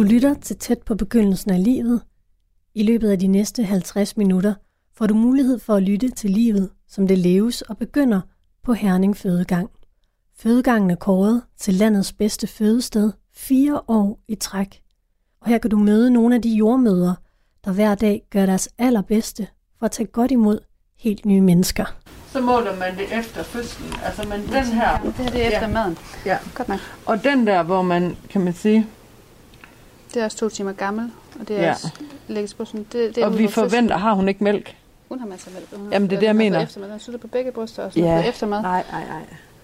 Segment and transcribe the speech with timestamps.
[0.00, 2.02] Du lytter til tæt på begyndelsen af livet.
[2.74, 4.54] I løbet af de næste 50 minutter
[4.94, 8.20] får du mulighed for at lytte til livet, som det leves og begynder
[8.64, 9.70] på Herning Fødegang.
[10.38, 14.80] Fødegangen er kåret til landets bedste fødested fire år i træk.
[15.40, 17.14] Og her kan du møde nogle af de jordmøder,
[17.64, 19.46] der hver dag gør deres allerbedste
[19.78, 20.58] for at tage godt imod
[20.98, 21.84] helt nye mennesker.
[22.32, 23.92] Så måler man det efter fødslen.
[24.04, 25.00] Altså, men den her...
[25.02, 25.74] Det her det er efter Ja.
[25.74, 25.98] maden.
[26.26, 26.38] Ja.
[26.54, 26.80] Godt nok.
[27.06, 28.86] Og den der, hvor man, kan man sige...
[30.14, 31.10] Det er også to timer gammel,
[31.40, 31.66] og det er Ja.
[31.66, 31.72] ja.
[31.72, 31.88] også
[32.28, 32.86] lægges på sådan...
[32.92, 34.76] Det, det er Og vi forventer, har hun ikke mælk?
[35.08, 35.66] Hun har masser af mælk.
[35.82, 36.60] Hun Jamen, det er det, jeg mener.
[36.60, 36.88] Eftermad.
[36.90, 38.28] Den slutter på begge bryster og sådan Ja.
[38.28, 38.62] eftermad.
[38.62, 39.22] Nej, nej, nej.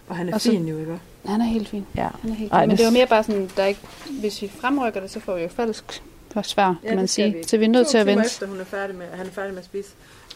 [0.09, 0.99] Og han er Og så- fin jo, ikke?
[1.27, 1.87] Han er helt fin.
[1.97, 2.09] Ja.
[2.23, 2.69] Han er helt Ej, fin.
[2.69, 3.81] Men det- det var mere bare sådan, der er ikke,
[4.21, 7.45] hvis vi fremrykker det, så får vi jo falsk for svær, kan man sige.
[7.47, 8.25] Så vi er nødt til at vente.
[8.27, 9.89] efter hun er færdig med, han er færdig med at spise.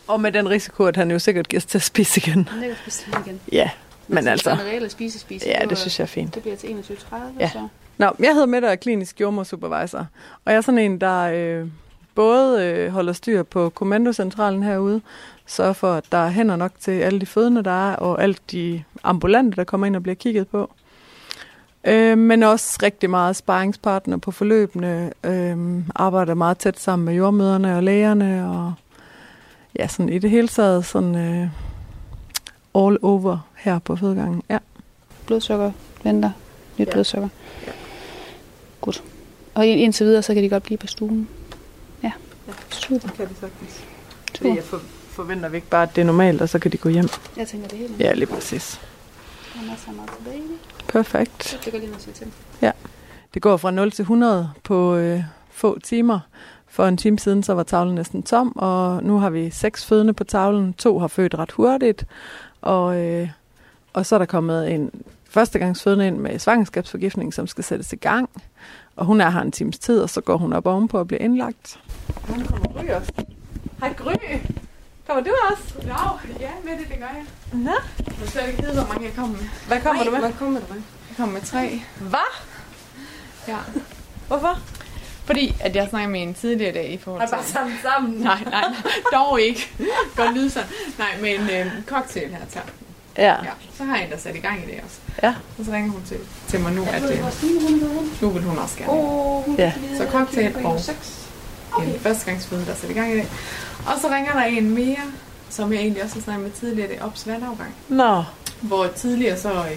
[0.08, 2.48] Og med den risiko, at han jo sikkert giver sig til at spise igen.
[2.48, 3.22] Han lægger spise igen.
[3.26, 3.70] Men, Ja,
[4.08, 4.50] men så altså...
[4.50, 5.46] Den reelle spise spise.
[5.48, 6.34] Ja, det synes jeg er fint.
[6.34, 7.50] Det bliver til 21.30, Ja.
[7.50, 7.68] så.
[8.00, 10.06] Nå, jeg hedder Mette og er klinisk jordmorsupervisor.
[10.44, 11.66] Og jeg er sådan en, der øh,
[12.14, 15.00] både øh, holder styr på kommandocentralen herude,
[15.46, 18.42] sørger for, at der er hænder nok til alle de fødende, der er, og alt
[18.50, 20.70] de ambulante, der kommer ind og bliver kigget på.
[21.84, 25.12] Øh, men også rigtig meget sparringspartner på forløbene.
[25.24, 28.72] Øh, arbejder meget tæt sammen med jordmøderne og lægerne, og
[29.78, 31.48] ja, sådan i det hele taget sådan øh,
[32.74, 34.42] all over her på fødegangen.
[34.50, 34.58] Ja.
[35.26, 35.72] Blodsukker
[36.04, 36.30] venter.
[36.78, 36.92] Nyt Ja.
[36.92, 37.28] blodsukker.
[38.80, 39.02] Godt.
[39.54, 41.28] Og ind- indtil videre, så kan de godt blive på stuen.
[42.02, 42.12] Ja.
[42.48, 42.52] Ja.
[42.70, 43.08] Super.
[43.08, 43.84] kan det sagtens.
[44.38, 44.54] Super.
[44.54, 46.88] jeg for, forventer vi ikke bare, at det er normalt, og så kan de gå
[46.88, 47.08] hjem.
[47.36, 47.94] Jeg tænker det hele.
[47.98, 48.80] Ja, lige præcis.
[49.54, 50.52] Der er masser af mad til baby.
[50.88, 51.60] Perfekt.
[51.64, 52.26] Det går lige noget til.
[53.34, 56.20] Det går fra 0 til 100 på øh, få timer.
[56.68, 60.12] For en time siden, så var tavlen næsten tom, og nu har vi seks fødende
[60.12, 60.72] på tavlen.
[60.72, 62.06] To har født ret hurtigt,
[62.60, 63.28] og, øh,
[63.92, 64.90] og så er der kommet en
[65.30, 68.30] førstegangsfødende ind med svangerskabsforgiftning, som skal sættes i gang.
[68.96, 71.20] Og hun er her en times tid, og så går hun op ovenpå og bliver
[71.20, 71.80] indlagt.
[72.28, 73.12] Hun kommer Gry også.
[73.80, 74.14] Hej Gry!
[75.06, 75.74] Kommer du også?
[75.82, 77.24] Nå, ja, med det, det gør jeg.
[77.52, 77.70] Nå.
[78.18, 79.46] Vil slet ikke vide, hvor mange jeg kommer med.
[79.66, 80.20] Hvad kommer du med?
[80.20, 80.82] Hvad kommer du med?
[81.08, 81.82] Jeg kommer med tre.
[82.00, 82.30] Hvad?
[83.48, 83.56] Ja.
[84.28, 84.58] Hvorfor?
[85.24, 87.52] Fordi, at jeg snakkede med en tidligere dag i forhold til...
[87.52, 88.12] sammen sammen.
[88.12, 89.70] Nej, nej, nej, dog ikke.
[90.16, 90.68] Godt lyde sådan.
[90.98, 92.89] Nej, men øh, cocktail her aften.
[93.18, 93.24] Ja.
[93.44, 94.96] Ja, så har jeg en, der sat i gang i det også.
[95.22, 95.34] Ja.
[95.58, 96.16] Og så ringer hun til,
[96.48, 97.18] til mig nu, at øh,
[98.22, 98.92] nu vil hun også gerne.
[98.92, 99.72] Oh, Ja.
[99.96, 100.56] Så cocktail
[101.72, 103.28] og en førstegangsføde, der er sat i gang i det.
[103.86, 104.96] Og så ringer der en mere,
[105.50, 107.74] som jeg egentlig også har snakket med tidligere, det er ops vandafgang.
[107.88, 108.24] Nå.
[108.60, 109.70] Hvor tidligere så øh,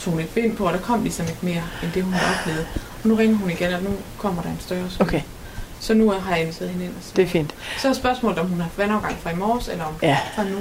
[0.00, 2.38] tog hun et bind på, og der kom ligesom ikke mere, end det hun havde
[2.40, 2.66] oplevet.
[3.02, 5.06] Og nu ringer hun igen, og nu kommer der en større skud.
[5.06, 5.20] Okay,
[5.80, 6.92] Så nu har jeg inviteret hende ind.
[6.96, 7.12] Og så.
[7.16, 7.54] det er fint.
[7.78, 10.18] så er spørgsmålet, om hun har vandafgang fra i morges, eller om Ja.
[10.34, 10.56] fra nu.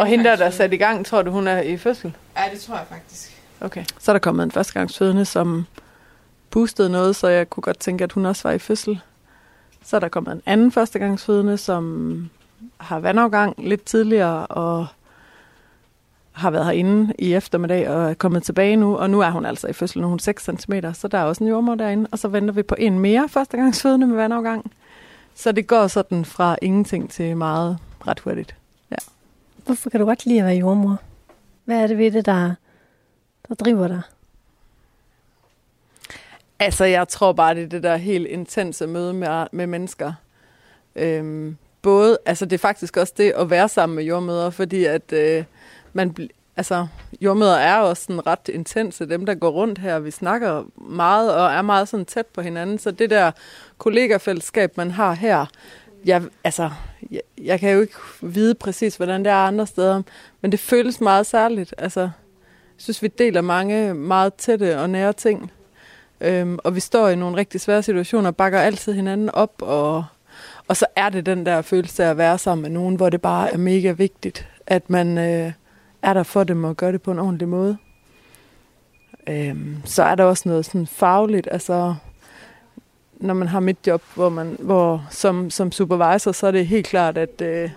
[0.00, 2.16] Og hende der, der er sat i gang, tror du, hun er i fødsel?
[2.36, 3.42] Ja, det tror jeg faktisk.
[3.60, 3.84] Okay.
[3.98, 5.66] Så er der kommet en førstegangsfødende, som
[6.50, 9.00] boostede noget, så jeg kunne godt tænke, at hun også var i fødsel.
[9.84, 12.30] Så er der kommet en anden førstegangsfødende, som
[12.76, 14.86] har vandafgang lidt tidligere, og
[16.32, 19.66] har været herinde i eftermiddag og er kommet tilbage nu, og nu er hun altså
[19.68, 22.18] i fødsel, nu er hun 6 cm, så der er også en jordmor derinde, og
[22.18, 24.72] så venter vi på en mere førstegangsfødende med vandafgang.
[25.34, 28.54] Så det går sådan fra ingenting til meget ret hurtigt.
[29.64, 31.00] Hvorfor kan du godt lide at være jordmor?
[31.64, 32.54] Hvad er det ved det, der,
[33.48, 34.02] der driver dig?
[36.58, 40.12] Altså, jeg tror bare, det er det der helt intense møde med, med mennesker.
[40.96, 45.12] Øhm, både, altså det er faktisk også det at være sammen med jordmøder, fordi at
[45.12, 45.44] øh,
[45.92, 46.16] man,
[46.56, 46.86] altså
[47.20, 51.52] jordmøder er også sådan ret intense, dem der går rundt her, vi snakker meget og
[51.52, 53.32] er meget sådan tæt på hinanden, så det der
[53.78, 55.46] kollegafællesskab, man har her,
[56.04, 56.70] jeg, altså,
[57.10, 60.02] jeg, jeg kan jo ikke vide præcis, hvordan det er andre steder,
[60.40, 61.74] men det føles meget særligt.
[61.78, 62.10] Altså, jeg
[62.78, 65.52] synes, vi deler mange meget tætte og nære ting.
[66.20, 69.62] Øhm, og vi står i nogle rigtig svære situationer og bakker altid hinanden op.
[69.62, 70.04] Og,
[70.68, 73.22] og så er det den der følelse af at være sammen med nogen, hvor det
[73.22, 75.52] bare er mega vigtigt, at man øh,
[76.02, 77.76] er der for dem og gør det på en ordentlig måde.
[79.26, 81.94] Øhm, så er der også noget sådan fagligt, altså
[83.24, 86.86] når man har mit job, hvor man, hvor som, som supervisor, så er det helt
[86.86, 87.70] klart, at øh,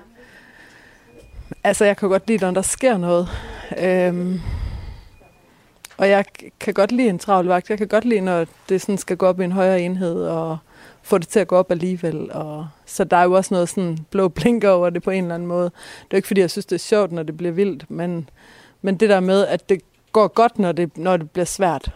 [1.63, 3.27] altså jeg kan godt lide, når der sker noget.
[3.77, 4.39] Øhm,
[5.97, 6.25] og jeg
[6.59, 7.69] kan godt lide en travl vagt.
[7.69, 10.57] Jeg kan godt lide, når det sådan skal gå op i en højere enhed, og
[11.01, 12.31] få det til at gå op alligevel.
[12.31, 15.35] Og, så der er jo også noget sådan blå blink over det på en eller
[15.35, 15.65] anden måde.
[15.65, 18.29] Det er jo ikke, fordi jeg synes, det er sjovt, når det bliver vildt, men,
[18.81, 21.91] men det der med, at det går godt, når det, når det bliver svært,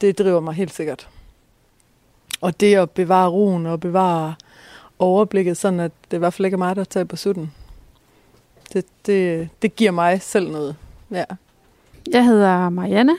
[0.00, 1.08] det driver mig helt sikkert.
[2.40, 4.34] Og det at bevare roen og bevare
[4.98, 7.52] overblikket, sådan at det i hvert fald ikke er mig, der tager på sutten.
[8.72, 10.76] Det, det, det giver mig selv noget.
[11.10, 11.24] Ja.
[12.10, 13.16] Jeg hedder Marianne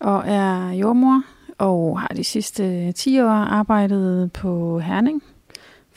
[0.00, 1.22] og er jordmor
[1.58, 5.22] og har de sidste 10 år arbejdet på Herning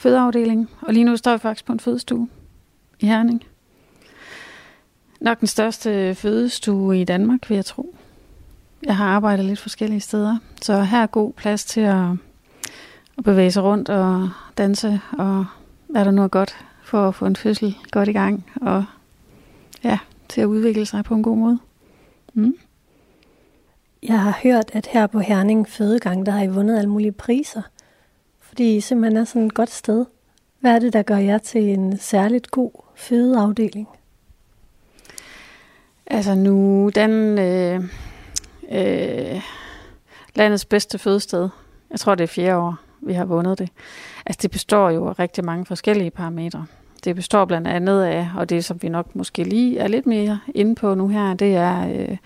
[0.02, 2.28] fødeafdeling, og lige nu står jeg faktisk på en fødestue
[3.00, 3.44] i Herning.
[5.20, 7.96] Nok den største fødestue i Danmark, vil jeg tro.
[8.84, 12.06] Jeg har arbejdet lidt forskellige steder, så her er god plads til at,
[13.18, 15.46] at bevæge sig rundt og danse, og
[15.88, 18.86] hvad der nu er godt for at få en fødsel godt i gang, og
[19.84, 20.00] ja,
[20.30, 21.60] til at udvikle sig på en god måde.
[22.34, 22.56] Mm.
[24.04, 27.62] Jeg har hørt, at her på Herning Fødegang, der har I vundet alle mulige priser,
[28.40, 30.06] fordi I simpelthen er sådan et godt sted.
[30.60, 33.88] Hvad er det, der gør jer til en særligt god fødeafdeling?
[36.08, 37.84] Altså nu, den øh,
[38.72, 39.42] øh,
[40.36, 41.50] landets bedste fødested,
[41.92, 43.70] jeg tror det er fjerde år, vi har vundet det.
[44.26, 46.66] Altså det består jo af rigtig mange forskellige parametre.
[47.04, 50.40] Det består blandt andet af, og det som vi nok måske lige er lidt mere
[50.56, 52.18] inde på nu her, det er, øh,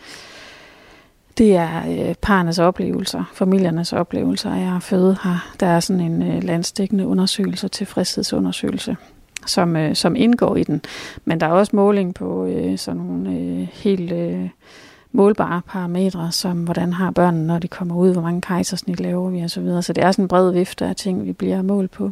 [1.37, 5.53] det er øh, parernes oplevelser, familiernes oplevelser af at føde her.
[5.59, 8.97] Der er sådan en øh, landstækkende undersøgelse, tilfredshedsundersøgelse,
[9.45, 10.81] som, øh, som indgår i den.
[11.25, 14.49] Men der er også måling på øh, sådan nogle øh, helt øh,
[15.15, 19.43] målbare parametre, som hvordan har børnene, når de kommer ud, hvor mange kejsersnit laver vi
[19.43, 19.47] osv.
[19.47, 19.81] Så, videre.
[19.81, 22.11] så det er sådan en bred vifte af ting, vi bliver målt på.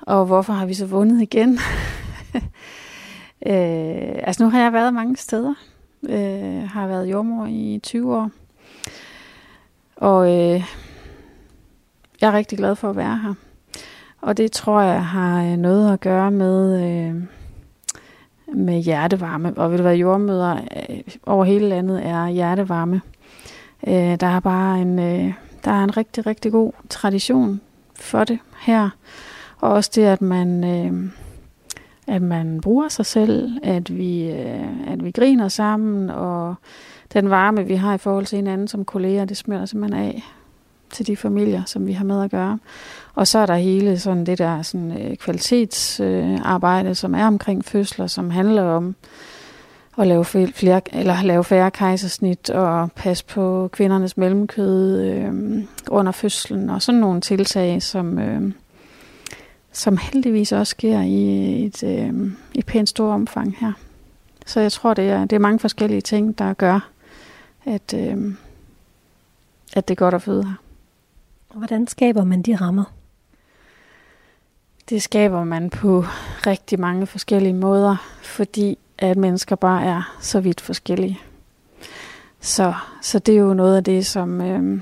[0.00, 1.50] Og hvorfor har vi så vundet igen?
[3.50, 5.54] øh, altså nu har jeg været mange steder.
[6.08, 8.30] Øh, har været jordmor i 20 år.
[9.96, 10.64] Og øh,
[12.20, 13.34] jeg er rigtig glad for at være her.
[14.20, 17.22] Og det tror jeg har øh, noget at gøre med, øh,
[18.54, 19.52] med hjertevarme.
[19.56, 20.56] Og vil du være jordmøder
[20.90, 23.00] øh, over hele landet er hjertevarme.
[23.86, 25.32] Øh, der er bare en, øh,
[25.64, 27.60] der er en rigtig, rigtig god tradition
[27.94, 28.90] for det her.
[29.60, 31.10] Og også det, at man, øh,
[32.06, 36.54] at man bruger sig selv, at vi, øh, at vi griner sammen, og
[37.12, 40.22] den varme, vi har i forhold til hinanden som kolleger, det smelter simpelthen af
[40.94, 42.58] til de familier, som vi har med at gøre.
[43.14, 47.64] Og så er der hele sådan det der sådan, øh, kvalitetsarbejde, øh, som er omkring
[47.64, 48.94] fødsler, som handler om
[49.98, 56.70] at lave, flere, eller lave færre kejsersnit og passe på kvindernes mellemkød øh, under fødslen
[56.70, 58.52] og sådan nogle tiltag, som, øh,
[59.72, 63.72] som heldigvis også sker i et, øh, et pænt stort omfang her.
[64.46, 66.90] Så jeg tror, det er, det er mange forskellige ting, der gør,
[67.64, 68.34] at, øh,
[69.76, 70.63] at det er godt at føde her.
[71.54, 72.84] Hvordan skaber man de rammer?
[74.88, 76.04] Det skaber man på
[76.46, 81.18] rigtig mange forskellige måder, fordi at mennesker bare er så vidt forskellige.
[82.40, 84.80] Så, så det er jo noget af det, som, øh,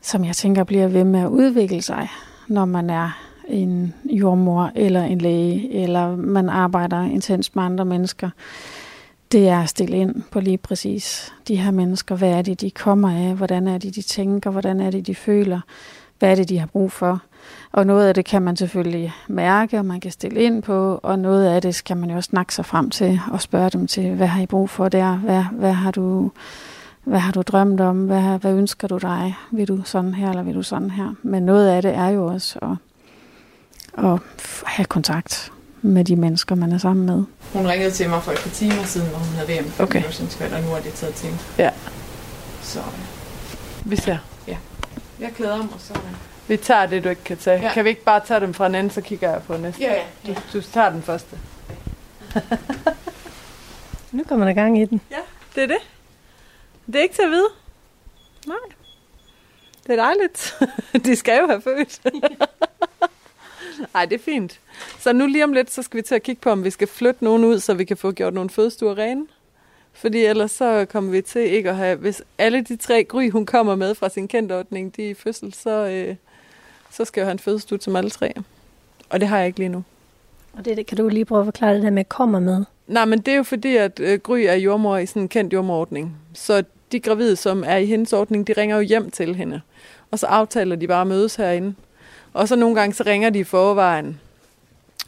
[0.00, 2.08] som jeg tænker bliver ved med at udvikle sig
[2.48, 3.10] når man er
[3.48, 8.30] en jordmor eller en læge, eller man arbejder intens med andre mennesker,
[9.32, 12.16] det er at stille ind på lige præcis de her mennesker.
[12.16, 13.34] Hvad er det, de kommer af?
[13.34, 14.50] Hvordan er det, de tænker?
[14.50, 15.60] Hvordan er det, de føler?
[16.18, 17.22] Hvad er det, de har brug for?
[17.72, 21.18] Og noget af det kan man selvfølgelig mærke, og man kan stille ind på, og
[21.18, 24.14] noget af det skal man jo også snakke sig frem til og spørge dem til,
[24.14, 25.16] hvad har I brug for der?
[25.16, 26.30] Hvad, hvad har du
[27.04, 28.06] hvad har du drømt om?
[28.06, 29.36] Hvad, hvad ønsker du dig?
[29.50, 31.14] Vil du sådan her, eller vil du sådan her?
[31.22, 32.76] Men noget af det er jo også at,
[34.04, 34.20] at
[34.66, 35.52] have kontakt
[35.86, 37.24] med de mennesker, man er sammen med.
[37.52, 40.02] Hun ringede til mig for et par timer siden, hvor hun havde VM for okay.
[40.54, 41.30] og nu har det taget til.
[41.58, 41.70] Ja.
[42.62, 42.80] Så
[43.84, 44.18] vi ser.
[44.48, 44.56] Ja.
[45.20, 45.94] Jeg klæder mig, så...
[46.48, 47.60] Vi tager det, du ikke kan tage.
[47.62, 47.72] Ja.
[47.72, 49.82] Kan vi ikke bare tage dem fra en anden, så kigger jeg på næste?
[49.82, 50.02] Ja, ja.
[50.26, 50.34] ja.
[50.34, 51.38] Du, du tager den første.
[54.12, 55.00] nu kommer der gang i den.
[55.10, 55.16] Ja,
[55.54, 55.78] det er det.
[56.86, 57.48] Det er ikke til at vide.
[58.46, 58.56] Nej.
[59.86, 60.58] Det er dejligt.
[61.06, 62.00] De skal jo have født.
[63.94, 64.60] Nej, det er fint.
[64.98, 66.88] Så nu lige om lidt, så skal vi til at kigge på, om vi skal
[66.88, 69.26] flytte nogen ud, så vi kan få gjort nogle fødestuer rene.
[69.92, 71.96] Fordi ellers så kommer vi til ikke at have...
[71.96, 75.54] Hvis alle de tre gry, hun kommer med fra sin kendtordning, de er i fødsel,
[75.54, 76.16] så, øh,
[76.90, 78.32] så skal jeg have en fødestue som alle tre.
[79.10, 79.84] Og det har jeg ikke lige nu.
[80.52, 82.64] Og det, kan du lige prøve at forklare det der med kommer med?
[82.86, 85.52] Nej, men det er jo fordi, at øh, Gry er jordmor i sådan en kendt
[85.52, 86.16] jordmorordning.
[86.34, 89.60] Så de gravide, som er i hendes ordning, de ringer jo hjem til hende.
[90.10, 91.74] Og så aftaler de bare at mødes herinde.
[92.36, 94.20] Og så nogle gange, så ringer de i forvejen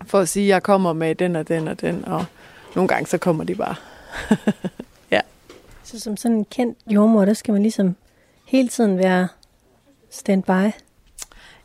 [0.07, 2.05] for at sige, at jeg kommer med den og den og den.
[2.05, 2.25] Og
[2.75, 3.75] nogle gange, så kommer de bare.
[5.11, 5.21] ja.
[5.83, 7.97] Så som sådan en kendt jordmor, der skal man ligesom
[8.47, 9.29] hele tiden være
[10.11, 10.71] standby?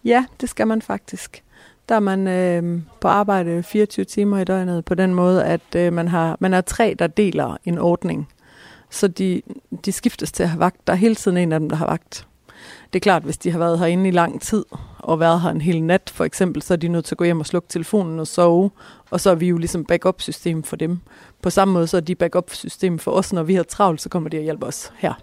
[0.04, 1.44] Ja, det skal man faktisk.
[1.90, 5.94] Der er man øh, på arbejde 24 timer i døgnet på den måde, at øh,
[5.94, 8.30] man, har, man er tre, der deler en ordning.
[8.90, 9.42] Så de,
[9.86, 10.88] de skiftes til at have vagt.
[10.88, 12.28] Der er hele tiden en af dem, der har vagt.
[12.94, 14.66] Det er klart, hvis de har været herinde i lang tid,
[15.00, 17.24] og været her en hel nat for eksempel, så er de nødt til at gå
[17.24, 18.72] hjem og slukke telefonen og sove,
[19.10, 21.00] og så er vi jo ligesom backup-system for dem.
[21.42, 24.30] På samme måde så er de backup-system for os, når vi har travlt, så kommer
[24.30, 25.14] de og hjælper os her.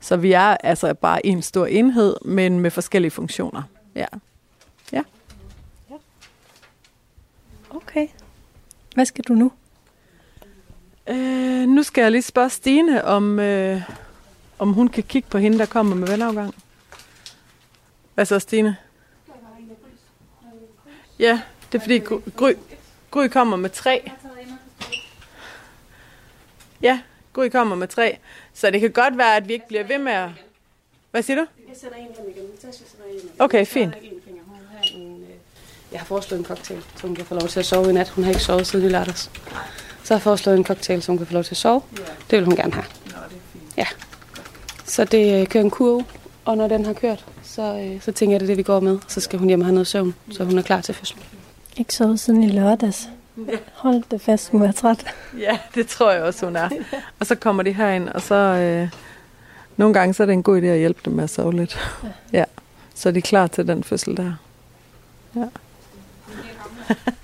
[0.00, 3.62] Så vi er altså bare en stor enhed, men med forskellige funktioner.
[3.94, 4.06] Ja.
[4.92, 5.02] Ja.
[7.70, 8.08] Okay.
[8.94, 9.52] Hvad skal du nu?
[11.08, 13.82] Øh, nu skal jeg lige spørge Stine, om, øh,
[14.58, 16.54] om hun kan kigge på hende, der kommer med vandafgang.
[18.14, 18.76] Hvad så, Stine?
[21.18, 21.40] Ja,
[21.72, 21.98] det er fordi
[22.36, 22.52] Gry,
[23.10, 24.10] Gry, kommer med tre.
[26.82, 27.00] Ja,
[27.32, 28.18] Gry kommer med tre.
[28.54, 30.30] Så det kan godt være, at vi ikke bliver ved med at...
[31.10, 31.46] Hvad siger du?
[31.68, 32.44] Jeg sætter en hjem igen.
[32.54, 33.30] Natasha sætter en igen.
[33.38, 33.94] Okay, fint.
[33.94, 33.98] Er
[34.96, 35.20] øh,
[35.92, 38.08] Jeg har foreslået en cocktail, så hun kan få lov til at sove i nat.
[38.08, 39.30] Hun har ikke sovet siden i lørdags.
[40.04, 41.82] Så har jeg foreslået en cocktail, så hun kan få lov til at sove.
[42.30, 42.84] Det vil hun gerne have.
[43.76, 43.86] Ja.
[44.84, 46.04] Så det øh, kører en kurve,
[46.44, 48.80] og når den har kørt, så, øh, så tænker jeg, det er det, vi går
[48.80, 48.98] med.
[49.08, 51.16] Så skal hun hjem og have noget søvn, så hun er klar til fødsel.
[51.76, 53.08] Ikke sovet siden i lørdags.
[53.74, 55.06] Hold det fast, hun er træt.
[55.38, 56.68] Ja, det tror jeg også, hun er.
[57.20, 58.34] Og så kommer de herind, og så...
[58.34, 58.88] Øh,
[59.76, 61.78] nogle gange så er det en god idé at hjælpe dem med at sove lidt.
[62.32, 62.38] Ja.
[62.38, 62.44] ja.
[62.94, 64.32] Så er de klar til den fødsel der.
[65.36, 65.44] Ja.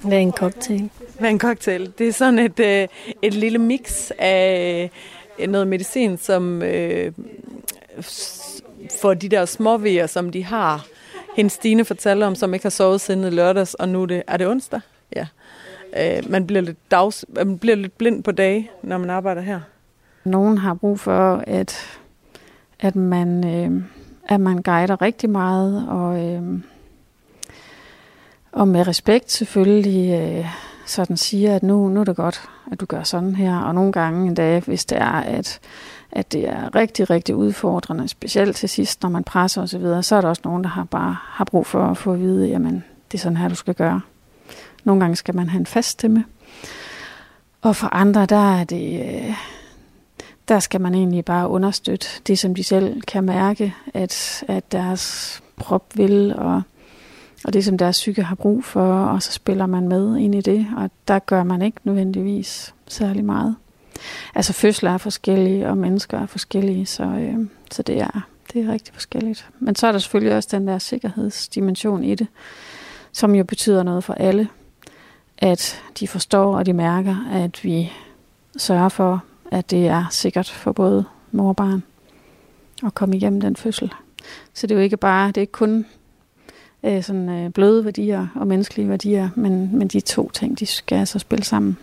[0.01, 0.91] Hvad er en cocktail?
[1.19, 1.93] Hvad er en cocktail?
[1.99, 2.89] Det er sådan et, øh,
[3.23, 4.91] et lille mix af
[5.39, 7.13] øh, noget medicin, som øh,
[9.01, 10.87] for de der småvejer, som de har.
[11.37, 14.37] Hendes Stine fortalte om, som ikke har sovet siden lørdags, og nu er det, er
[14.37, 14.81] det onsdag?
[15.17, 15.27] Ja.
[15.97, 19.61] Øh, man, bliver lidt dags, man bliver lidt blind på dage, når man arbejder her.
[20.25, 21.99] Nogen har brug for, at,
[22.81, 23.83] at, man, øh,
[24.29, 26.43] at man guider rigtig meget, og, øh,
[28.53, 30.47] og med respekt selvfølgelig øh,
[30.87, 33.59] sådan siger, at nu, nu er det godt, at du gør sådan her.
[33.59, 35.61] Og nogle gange endda, hvis det er, at,
[36.13, 40.03] at det er rigtig, rigtig udfordrende, specielt til sidst, når man presser osv., så, videre,
[40.03, 42.49] så er der også nogen, der har bare har brug for at få at vide,
[42.49, 44.01] jamen, det er sådan her, du skal gøre.
[44.85, 46.25] Nogle gange skal man have en fast stemme.
[47.63, 49.01] Og for andre, der er det...
[49.01, 49.35] Øh,
[50.51, 55.43] der skal man egentlig bare understøtte det, som de selv kan mærke, at, at deres
[55.57, 56.63] prop vil, og,
[57.45, 60.41] og det, som deres psyke har brug for, og så spiller man med ind i
[60.41, 63.57] det, og der gør man ikke nødvendigvis særlig meget.
[64.35, 67.35] Altså fødsler er forskellige, og mennesker er forskellige, så, øh,
[67.71, 68.21] så det, er,
[68.53, 69.49] det er rigtig forskelligt.
[69.59, 72.27] Men så er der selvfølgelig også den der sikkerhedsdimension i det,
[73.13, 74.49] som jo betyder noget for alle,
[75.39, 77.93] at de forstår og de mærker, at vi
[78.57, 81.83] sørger for, at det er sikkert for både mor og barn
[82.87, 83.93] at komme igennem den fødsel.
[84.55, 85.87] Så det er jo ikke bare, det er ikke kun
[86.85, 90.99] øh, sådan øh, bløde værdier og menneskelige værdier, men, men de to ting, de skal
[90.99, 91.77] altså spille sammen.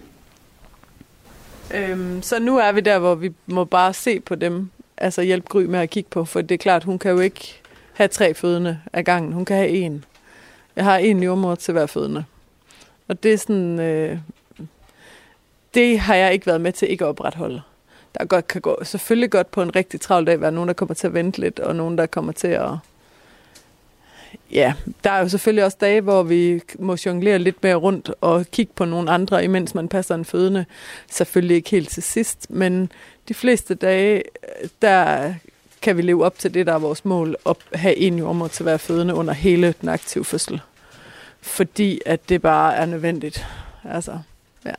[1.74, 5.48] Øhm, så nu er vi der, hvor vi må bare se på dem, altså hjælpe
[5.48, 7.62] Gry med at kigge på, for det er klart, hun kan jo ikke
[7.94, 9.34] have tre fødende ad gangen.
[9.34, 10.06] Hun kan have en.
[10.76, 12.26] Jeg har en jordmor til hver fødende.
[13.08, 14.18] Og det er sådan, øh,
[15.74, 17.62] det har jeg ikke været med til ikke at opretholde.
[18.18, 20.96] Der godt kan gå, selvfølgelig godt på en rigtig travl dag være nogen, der kommer
[20.96, 22.70] til at vente lidt, og nogen, der kommer til at...
[24.52, 28.46] Ja, der er jo selvfølgelig også dage, hvor vi må jonglere lidt mere rundt og
[28.52, 30.66] kigge på nogle andre, imens man passer en fødende.
[31.12, 32.92] Selvfølgelig ikke helt til sidst, men
[33.28, 34.24] de fleste dage,
[34.82, 35.34] der
[35.82, 38.66] kan vi leve op til det, der er vores mål, at have en jordmor til
[38.66, 40.62] være fødende under hele den aktive fødsel.
[41.42, 43.46] Fordi at det bare er nødvendigt.
[43.84, 44.20] Altså,
[44.66, 44.74] ja.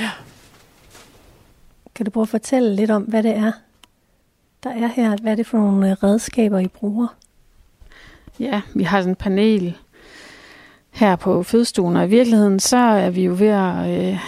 [0.00, 0.10] ja.
[1.94, 3.52] Kan du prøve at fortælle lidt om, hvad det er,
[4.62, 5.16] der er her?
[5.16, 7.16] Hvad er det for nogle øh, redskaber, I bruger?
[8.40, 9.76] Ja, vi har sådan en panel
[10.90, 14.18] her på fødestuen, og i virkeligheden så er vi jo ved at øh,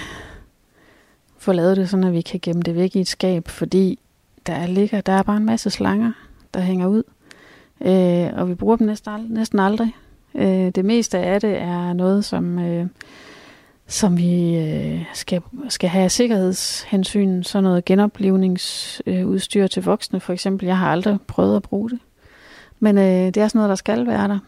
[1.38, 3.98] få lavet det sådan, at vi kan gemme det væk i et skab, fordi
[4.46, 6.12] der ligger, der er bare en masse slanger,
[6.54, 7.02] der hænger ud,
[7.80, 9.96] øh, og vi bruger dem næsten, ald- næsten aldrig.
[10.34, 12.86] Øh, det meste af det er noget, som, øh,
[13.86, 20.66] som vi øh, skal, skal have sikkerhedshensyn, sådan noget genoplevningsudstyr til voksne for eksempel.
[20.66, 21.98] Jeg har aldrig prøvet at bruge det.
[22.80, 24.38] Men øh, det er sådan noget, der skal være der.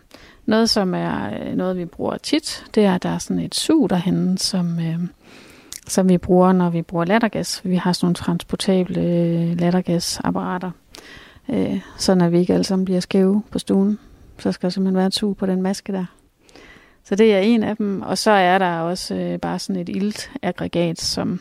[0.47, 3.55] Noget, som er øh, noget, vi bruger tit, det er, at der er sådan et
[3.55, 4.99] sug derhen, som, øh,
[5.89, 7.61] som vi bruger, når vi bruger lattergas.
[7.65, 10.71] Vi har sådan nogle transportable øh, lattergasapparater,
[11.49, 13.99] øh, så når vi ikke alle sammen bliver skæve på stuen.
[14.39, 16.05] Så skal der simpelthen være et sug på den maske der.
[17.05, 18.03] Så det er en af dem.
[18.03, 21.41] Og så er der også øh, bare sådan et iltaggregat, som,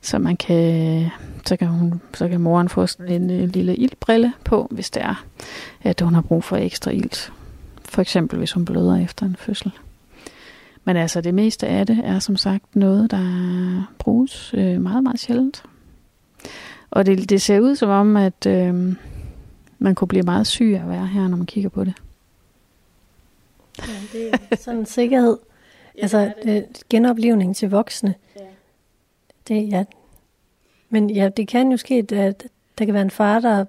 [0.00, 1.06] som man kan,
[1.46, 5.02] så kan, hun, så kan moren få sådan en øh, lille iltbrille på, hvis det
[5.02, 5.24] er,
[5.82, 7.32] at hun har brug for ekstra ilt.
[7.84, 9.72] For eksempel hvis hun bløder efter en fødsel.
[10.84, 15.20] Men altså det meste af det er som sagt noget, der bruges øh, meget, meget
[15.20, 15.62] sjældent.
[16.90, 18.94] Og det, det ser ud som om, at, øh,
[19.78, 21.94] man kunne blive meget syg af at være her, når man kigger på det.
[23.88, 25.38] Ja, det er sådan en sikkerhed.
[25.96, 26.82] ja, altså det.
[26.90, 28.14] genoplevning til voksne.
[28.36, 28.44] Ja.
[29.48, 29.84] Det, ja.
[30.88, 32.44] Men ja, det kan jo ske, at
[32.78, 33.64] der kan være en far, der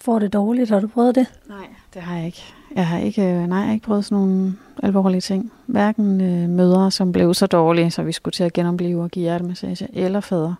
[0.00, 0.70] får det dårligt.
[0.70, 1.26] Har du prøvet det?
[1.48, 2.42] Nej, det har jeg ikke.
[2.74, 5.52] Jeg har ikke, øh, nej, jeg har ikke prøvet sådan nogle alvorlige ting.
[5.66, 9.22] Hverken øh, mødre, som blev så dårlige, så vi skulle til at genopleve og give
[9.22, 10.54] hjertemassage, eller fædre.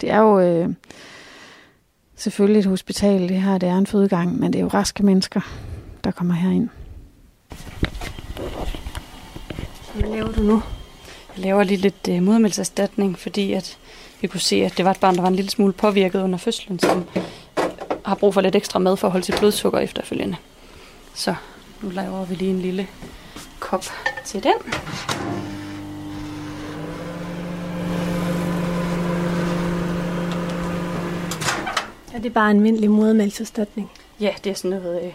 [0.00, 0.74] Det er jo øh,
[2.16, 5.40] selvfølgelig et hospital, det her, det er en fødegang, men det er jo raske mennesker,
[6.04, 6.68] der kommer herind.
[9.94, 10.62] Hvad laver du nu?
[11.36, 13.78] Jeg laver lige lidt øh, modermælserstatning, fordi at
[14.20, 16.38] vi kunne se, at det var et barn, der var en lille smule påvirket under
[16.38, 17.04] fødslen, som
[18.04, 20.36] har brug for lidt ekstra mad for at holde sit blodsukker efterfølgende.
[21.14, 21.34] Så
[21.82, 22.86] nu laver vi lige en lille
[23.60, 23.84] kop
[24.24, 24.52] til den.
[32.14, 33.90] Er det bare en almindelig modermælkserstatning?
[34.20, 35.12] Ja, det er sådan noget, øh,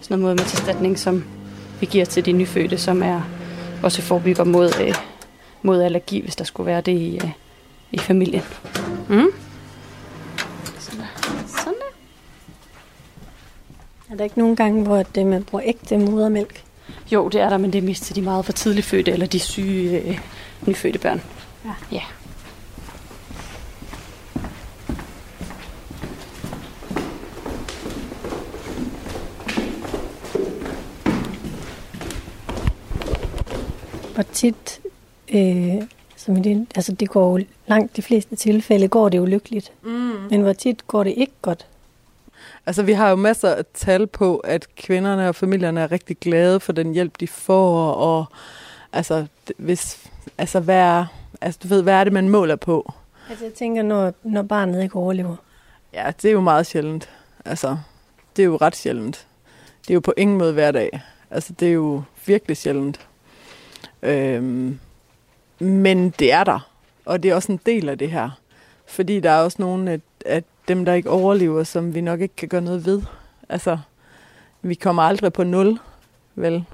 [0.00, 1.24] sådan noget modermælkserstatning, som
[1.80, 3.39] vi giver til de nyfødte, som er
[3.82, 4.94] også forebygger mod, øh,
[5.62, 7.30] mod allergi, hvis der skulle være det i, øh,
[7.92, 8.42] i familien.
[9.08, 9.26] Mm.
[10.78, 11.00] Sådan
[11.78, 11.84] der.
[14.10, 16.62] Er der ikke nogen gange, hvor det, man bruger ægte modermælk?
[17.12, 19.26] Jo, det er der, men det er mest til de meget for tidligt fødte, eller
[19.26, 20.20] de syge øh,
[20.66, 21.22] nyfødte børn.
[21.64, 21.74] Ja.
[21.92, 22.02] ja.
[34.20, 34.80] Hvor tit,
[35.34, 35.82] øh,
[36.16, 39.72] som det, altså det går jo langt de fleste tilfælde, går det jo lykkeligt.
[39.82, 39.90] Mm.
[40.30, 41.66] Men hvor tit går det ikke godt?
[42.66, 46.60] Altså, vi har jo masser af tal på, at kvinderne og familierne er rigtig glade
[46.60, 48.24] for den hjælp, de får, og
[48.92, 51.06] altså, hvis, altså, hvad er,
[51.40, 52.92] altså, du ved, hvad er det, man måler på?
[53.30, 55.36] Altså, jeg tænker, når, når barnet ikke overlever.
[55.92, 57.08] Ja, det er jo meget sjældent.
[57.44, 57.76] Altså,
[58.36, 59.26] det er jo ret sjældent.
[59.82, 61.00] Det er jo på ingen måde hverdag.
[61.30, 63.00] Altså, det er jo virkelig sjældent.
[64.02, 64.78] Øhm,
[65.58, 66.70] men det er der,
[67.04, 68.30] og det er også en del af det her.
[68.86, 72.36] Fordi der er også nogle af, af dem, der ikke overlever, som vi nok ikke
[72.36, 73.02] kan gøre noget ved.
[73.48, 73.78] Altså,
[74.62, 75.78] vi kommer aldrig på nul,
[76.34, 76.64] vel?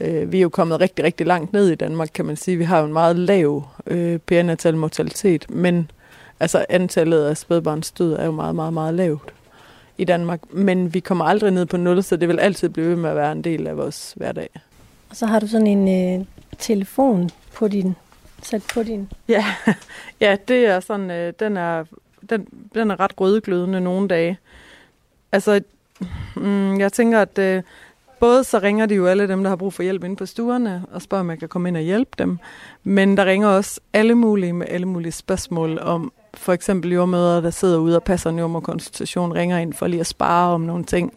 [0.00, 2.56] Øh, vi er jo kommet rigtig, rigtig langt ned i Danmark, kan man sige.
[2.56, 5.90] Vi har jo en meget lav øh, perinatal mortalitet, men
[6.40, 9.34] altså antallet af spædbarnsdød er jo meget, meget, meget lavt
[9.98, 10.40] i Danmark.
[10.50, 13.16] Men vi kommer aldrig ned på nul, så det vil altid blive ved med at
[13.16, 14.50] være en del af vores hverdag.
[15.10, 16.26] Og så har du sådan en øh,
[16.58, 17.96] telefon på din,
[18.42, 19.08] sat på din...
[19.28, 19.44] Ja,
[20.20, 21.84] ja det er sådan, øh, den, er,
[22.30, 24.38] den, den er ret rødglødende nogle dage.
[25.32, 25.60] Altså,
[26.36, 27.62] mm, jeg tænker, at øh,
[28.20, 30.84] både så ringer de jo alle dem, der har brug for hjælp inde på stuerne,
[30.92, 32.38] og spørger, om jeg kan komme ind og hjælpe dem.
[32.84, 37.50] Men der ringer også alle mulige med alle mulige spørgsmål om, for eksempel jordmøder, der
[37.50, 41.12] sidder ude og passer en jordmorkonsultation, ringer ind for lige at spare om nogle ting.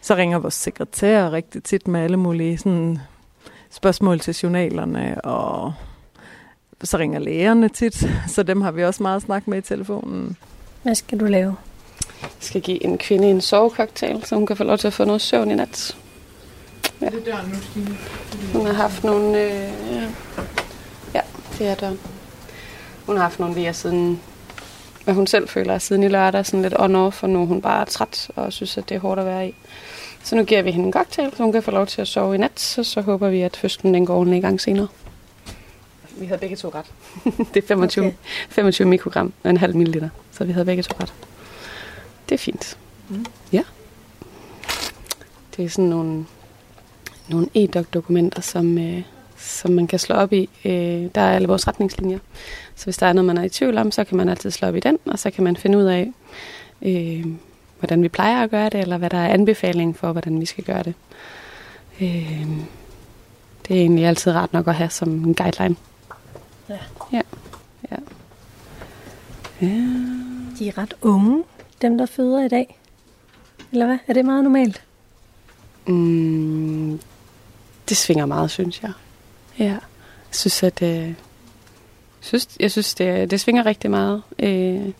[0.00, 2.98] Så ringer vores sekretær rigtig tit med alle mulige sådan,
[3.70, 5.72] spørgsmål til journalerne, og
[6.82, 10.36] så ringer lægerne tit, så dem har vi også meget snakket med i telefonen.
[10.82, 11.56] Hvad skal du lave?
[12.22, 15.04] Jeg skal give en kvinde en sovecocktail, så hun kan få lov til at få
[15.04, 15.96] noget søvn i nat.
[17.00, 17.06] Ja.
[17.06, 17.96] Det er døren nu, Stine.
[18.52, 19.42] Hun har haft nogle...
[19.42, 20.10] Øh,
[21.14, 21.20] ja,
[21.58, 22.00] det er døren.
[23.06, 24.20] Hun har haft nogle vejer siden...
[25.04, 27.84] Hvad hun selv føler siden i lørdag, sådan lidt on-off, og nu er hun bare
[27.84, 29.54] træt og synes, at det er hårdt at være i.
[30.22, 32.34] Så nu giver vi hende en cocktail, så hun kan få lov til at sove
[32.34, 34.88] i nat, så, så håber vi, at fødslen den går ordentligt i gang senere.
[36.18, 36.86] Vi havde begge to ret.
[37.54, 38.16] det er 25, okay.
[38.48, 41.14] 25 mikrogram og en halv milliliter, så vi havde begge to ret.
[42.28, 42.78] Det er fint.
[43.08, 43.26] Mm.
[43.52, 43.62] Ja.
[45.56, 46.24] Det er sådan nogle,
[47.28, 49.02] nogle e-doc-dokumenter, som, øh,
[49.36, 50.48] som man kan slå op i.
[50.64, 52.18] Øh, der er alle vores retningslinjer.
[52.74, 54.68] Så hvis der er noget, man er i tvivl om, så kan man altid slå
[54.68, 56.12] op i den, og så kan man finde ud af,
[56.82, 57.26] øh,
[57.80, 60.64] hvordan vi plejer at gøre det, eller hvad der er anbefaling for, hvordan vi skal
[60.64, 60.94] gøre det.
[62.00, 62.48] Øh,
[63.68, 65.76] det er egentlig altid rart nok at have som en guideline.
[66.68, 66.78] Ja.
[67.12, 67.20] Ja.
[67.90, 67.96] ja.
[69.60, 69.66] ja.
[70.58, 71.44] De er ret unge,
[71.82, 72.78] dem der føder i dag.
[73.72, 73.98] Eller hvad?
[74.06, 74.82] Er det meget normalt?
[75.86, 77.00] Mm,
[77.88, 78.92] det svinger meget, synes jeg.
[79.58, 79.64] Ja.
[79.64, 79.80] Jeg
[80.30, 80.82] synes, at...
[80.82, 81.14] Øh,
[82.20, 84.22] synes, jeg synes, det, det svinger rigtig meget.
[84.38, 84.92] Øh,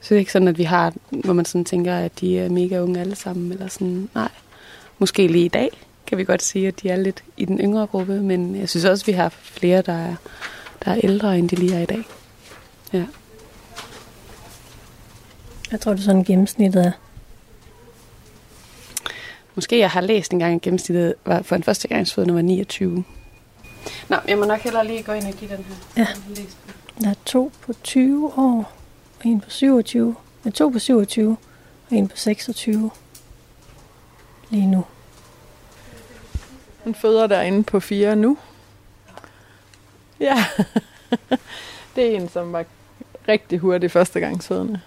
[0.00, 2.48] så det er ikke sådan, at vi har, hvor man sådan tænker, at de er
[2.48, 4.28] mega unge alle sammen, eller sådan, nej.
[4.98, 5.70] Måske lige i dag
[6.06, 8.84] kan vi godt sige, at de er lidt i den yngre gruppe, men jeg synes
[8.84, 10.14] også, at vi har flere, der er,
[10.84, 12.04] der er ældre, end de lige er i dag.
[12.92, 13.04] Ja.
[15.72, 16.92] Jeg tror, du sådan gennemsnittet er?
[19.54, 23.04] Måske jeg har læst en gang, at gennemsnittet var for en førstegangsfødende var 29.
[24.08, 25.74] Nå, jeg må nok hellere lige gå ind og give den her.
[25.96, 26.06] Ja.
[27.00, 28.79] Der er to på 20 år,
[29.20, 30.16] og en på 27.
[30.42, 31.36] Men to på 27,
[31.90, 32.90] En på 26
[34.50, 34.84] lige nu.
[36.84, 38.38] Hun føder derinde på fire nu.
[40.20, 40.44] Ja,
[41.96, 42.64] det er en, som var
[43.28, 44.80] rigtig hurtig førstegangsfødende.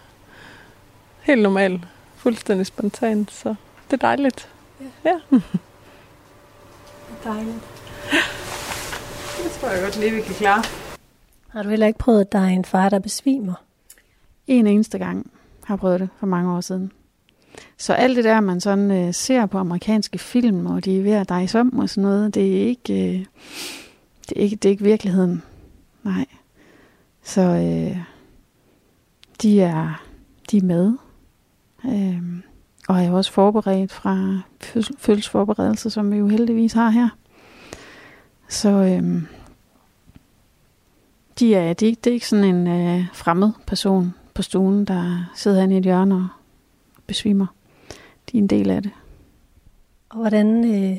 [1.22, 1.82] Helt normalt.
[2.16, 3.56] Fuldstændig spontant, så
[3.92, 4.50] det er dejligt.
[4.80, 5.10] Ja.
[5.12, 5.20] ja.
[7.24, 7.64] Dejligt.
[9.44, 10.64] Det tror jeg godt lige, vi kan klare.
[11.50, 13.54] Har du heller ikke prøvet, at der er en far, der besvimer?
[14.48, 15.32] En eneste gang
[15.64, 16.92] har prøvet det for mange år siden.
[17.78, 21.12] Så alt det der, man sådan øh, ser på amerikanske film, og de er ved
[21.12, 23.26] at dejse om og sådan noget, det er ikke, øh,
[24.30, 25.42] det er ikke, det er ikke virkeligheden.
[26.04, 26.26] Nej.
[27.24, 27.98] Så øh,
[29.42, 30.04] de, er,
[30.52, 30.94] de er med.
[31.86, 32.44] Øh,
[32.88, 34.42] og er jo også forberedt fra
[34.98, 37.10] fødselsforberedelse, som vi jo heldigvis har her.
[38.48, 39.22] Så øh,
[41.40, 45.62] de er, de, det er ikke sådan en øh, fremmed person på stuen, der sidder
[45.62, 46.28] han i et hjørne og
[47.08, 47.46] besvimer.
[48.32, 48.92] De er en del af det.
[50.10, 50.98] Og hvordan, øh,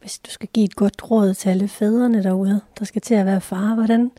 [0.00, 3.26] hvis du skal give et godt råd til alle fædrene derude, der skal til at
[3.26, 4.10] være far, hvordan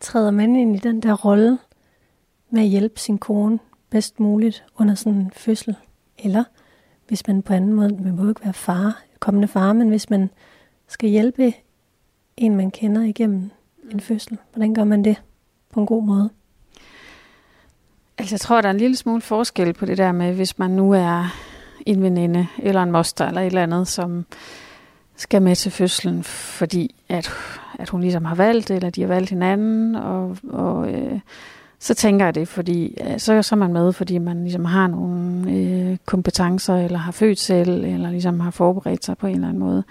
[0.00, 1.58] træder man ind i den der rolle
[2.50, 3.58] med at hjælpe sin kone
[3.90, 5.76] bedst muligt under sådan en fødsel?
[6.18, 6.44] Eller
[7.08, 10.30] hvis man på anden måde, man må ikke være far, kommende far, men hvis man
[10.88, 11.52] skal hjælpe
[12.36, 13.50] en, man kender igennem
[13.90, 15.22] en fødsel, hvordan gør man det
[15.72, 16.30] på en god måde?
[18.22, 20.70] Altså, jeg tror, der er en lille smule forskel på det der med, hvis man
[20.70, 21.34] nu er
[21.86, 24.26] en veninde eller en moster eller et eller andet, som
[25.16, 27.30] skal med til fødslen, fordi at,
[27.78, 31.20] at hun ligesom har valgt det, eller de har valgt hinanden, og, og øh,
[31.78, 35.50] så tænker jeg det, fordi så, så er man med, fordi man ligesom har nogle
[35.50, 39.60] øh, kompetencer, eller har født selv, eller ligesom har forberedt sig på en eller anden
[39.60, 39.84] måde.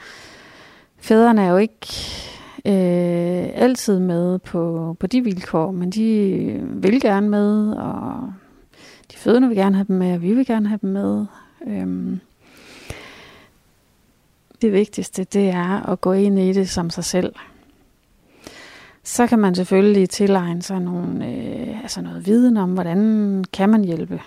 [1.00, 1.88] Fædrene er jo ikke
[2.66, 8.34] øh, altid med på, på de vilkår, men de vil gerne med, og
[9.12, 11.26] de fødende vil gerne have dem med, og vi vil gerne have dem med.
[11.68, 12.20] Øhm,
[14.62, 17.34] det vigtigste, det er at gå ind i det som sig selv.
[19.04, 23.84] Så kan man selvfølgelig tilegne sig nogle, øh, altså noget viden om, hvordan kan man
[23.84, 24.22] hjælpe.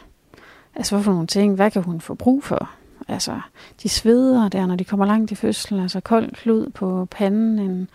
[0.74, 2.70] Altså, hvorfor nogle ting, hvad kan hun få brug for?
[3.08, 3.40] Altså,
[3.82, 7.88] de sveder der, når de kommer langt i fødslen, altså kold klud på panden, en,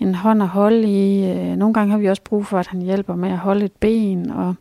[0.00, 1.30] en hånd at holde i.
[1.30, 3.72] Øh, nogle gange har vi også brug for, at han hjælper med at holde et
[3.72, 4.54] ben, og,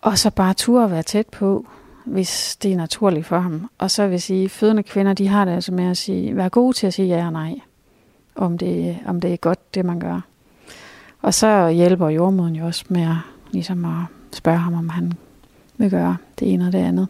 [0.00, 1.66] og så bare turde at være tæt på,
[2.04, 3.70] hvis det er naturligt for ham.
[3.78, 6.48] Og så vil jeg sige, fødende kvinder, de har det altså med at sige, være
[6.48, 7.54] gode til at sige ja og nej
[8.34, 10.20] om det, om det er godt, det man gør.
[11.22, 13.16] Og så hjælper jordmoden jo også med at,
[13.50, 15.12] ligesom at spørge ham, om han
[15.76, 17.08] vil gøre det ene og det andet.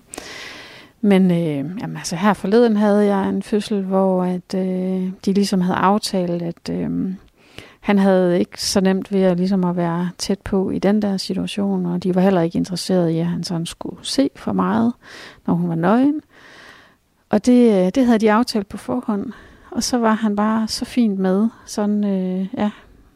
[1.05, 5.61] Men øh, jamen, altså her forleden havde jeg en fødsel, hvor at, øh, de ligesom
[5.61, 7.15] havde aftalt, at øh,
[7.81, 11.17] han havde ikke så nemt ved at, ligesom at være tæt på i den der
[11.17, 14.93] situation, og de var heller ikke interesseret i, at han sådan skulle se for meget,
[15.47, 16.21] når hun var nøgen.
[17.31, 19.33] Og det, øh, det havde de aftalt på forhånd.
[19.71, 22.71] Og så var han bare så fint med, sådan, øh, ja,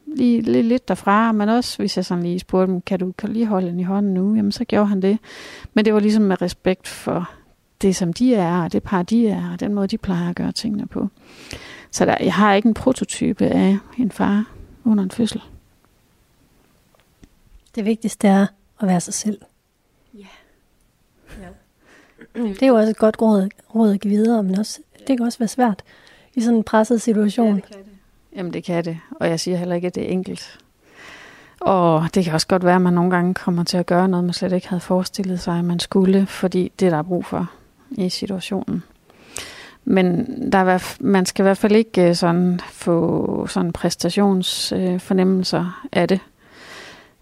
[0.07, 3.29] lige, lige lidt derfra, men også hvis jeg sådan lige spurgte dem, kan du, kan
[3.29, 4.35] du lige holde den i hånden nu?
[4.35, 5.19] Jamen, så gjorde han det.
[5.75, 7.31] Men det var ligesom med respekt for
[7.83, 10.37] det, som de er, og det par, de er, og den måde, de plejer at
[10.37, 11.09] gøre tingene på.
[11.91, 14.45] Så der, jeg har ikke en prototype af en far
[14.85, 15.43] under en fødsel.
[17.75, 18.47] Det vigtigste er
[18.81, 19.41] at være sig selv.
[20.15, 20.27] Ja.
[21.41, 22.49] ja.
[22.49, 25.27] Det er jo også et godt råd, råd at give videre, men også, det kan
[25.27, 25.83] også være svært
[26.35, 27.49] i sådan en presset situation.
[27.49, 27.93] Ja, det kan det.
[28.37, 30.59] Jamen det kan det, og jeg siger heller ikke, at det er enkelt.
[31.61, 34.25] Og det kan også godt være, at man nogle gange kommer til at gøre noget,
[34.25, 37.51] man slet ikke havde forestillet sig, at man skulle, fordi det der er brug for
[37.91, 38.83] i situationen.
[39.85, 46.01] Men der er, man skal i hvert fald ikke øh, sådan få sådan præstationsfornemmelser øh,
[46.03, 46.21] af det.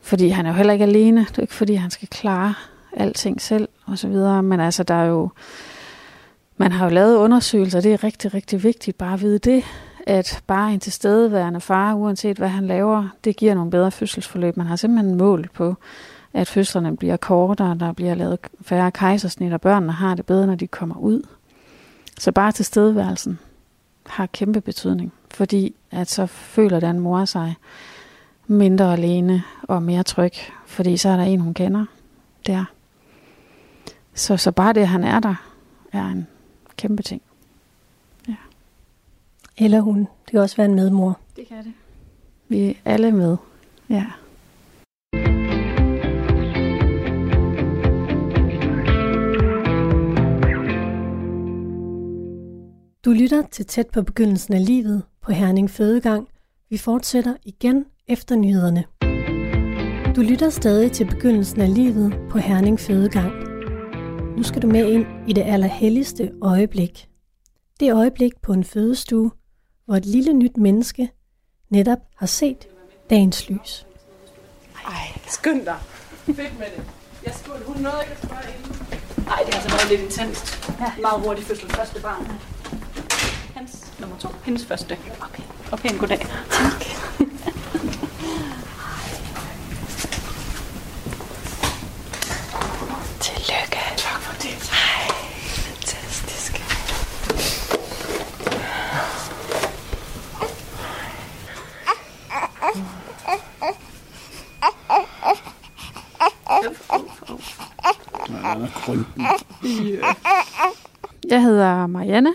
[0.00, 1.20] Fordi han er jo heller ikke alene.
[1.20, 2.55] Det er ikke fordi, han skal klare
[2.96, 4.42] alting selv og så videre.
[4.42, 5.31] Men altså, der er jo
[6.57, 9.64] man har jo lavet undersøgelser, det er rigtig, rigtig vigtigt bare at vide det,
[10.07, 14.57] at bare en tilstedeværende far, uanset hvad han laver, det giver nogle bedre fødselsforløb.
[14.57, 15.77] Man har simpelthen mål på,
[16.35, 20.55] at fødslerne bliver kortere, der bliver lavet færre kejsersnit, og børnene har det bedre, når
[20.55, 21.23] de kommer ud.
[22.18, 23.38] Så bare tilstedeværelsen
[24.07, 27.55] har kæmpe betydning, fordi at så føler den mor sig
[28.47, 30.33] mindre alene og mere tryg,
[30.66, 31.85] fordi så er der en, hun kender
[32.47, 32.64] der.
[34.14, 35.35] Så, så bare det, han er der,
[35.92, 36.27] er en
[36.77, 37.23] kæmpe ting.
[38.29, 38.37] Ja.
[39.57, 39.99] Eller hun.
[39.99, 41.18] Det kan også være en medmor.
[41.37, 41.73] Det kan det.
[42.49, 43.37] Vi er alle med.
[43.88, 44.05] Ja.
[53.05, 56.29] Du lytter til tæt på begyndelsen af livet på Herning Fødegang.
[56.71, 58.85] Vi fortsætter igen efter nyhederne.
[60.17, 63.33] Du lytter stadig til begyndelsen af livet på Herning Fødegang.
[64.37, 67.09] Nu skal du med ind i det allerhelligste øjeblik.
[67.81, 69.31] Det øjeblik på en fødestue,
[69.85, 71.11] hvor et lille nyt menneske
[71.71, 72.67] netop har set
[73.11, 73.87] dagens lys.
[74.87, 75.77] Ej, skynd dig.
[76.27, 76.85] Fedt med det.
[77.25, 78.77] Jeg spurgte, hun nåede ikke at spørge inden.
[79.27, 80.71] Nej, det har altså været lidt intenst.
[80.81, 81.01] Ja.
[81.01, 81.71] Meget hurtigt fødsel.
[81.71, 82.54] Første barn.
[84.01, 84.29] Nummer to.
[84.45, 84.99] Hendes første.
[85.21, 85.43] Okay.
[85.73, 86.19] Og pæn goddag.
[86.51, 86.85] Tak.
[93.21, 93.79] Tillykke.
[93.97, 94.71] Tak for det.
[94.73, 95.11] Ej,
[95.57, 96.61] fantastisk.
[111.31, 112.35] Jeg hedder Marianne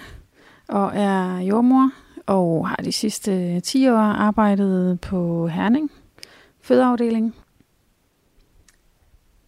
[0.70, 1.92] og er jordmor
[2.26, 5.92] og har de sidste 10 år arbejdet på Herning
[6.62, 7.36] fødeafdeling.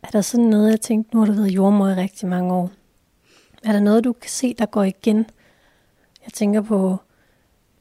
[0.03, 2.71] Er der sådan noget, jeg tænkte, nu har du været jordmor i rigtig mange år.
[3.63, 5.17] Er der noget, du kan se, der går igen?
[6.25, 6.97] Jeg tænker på,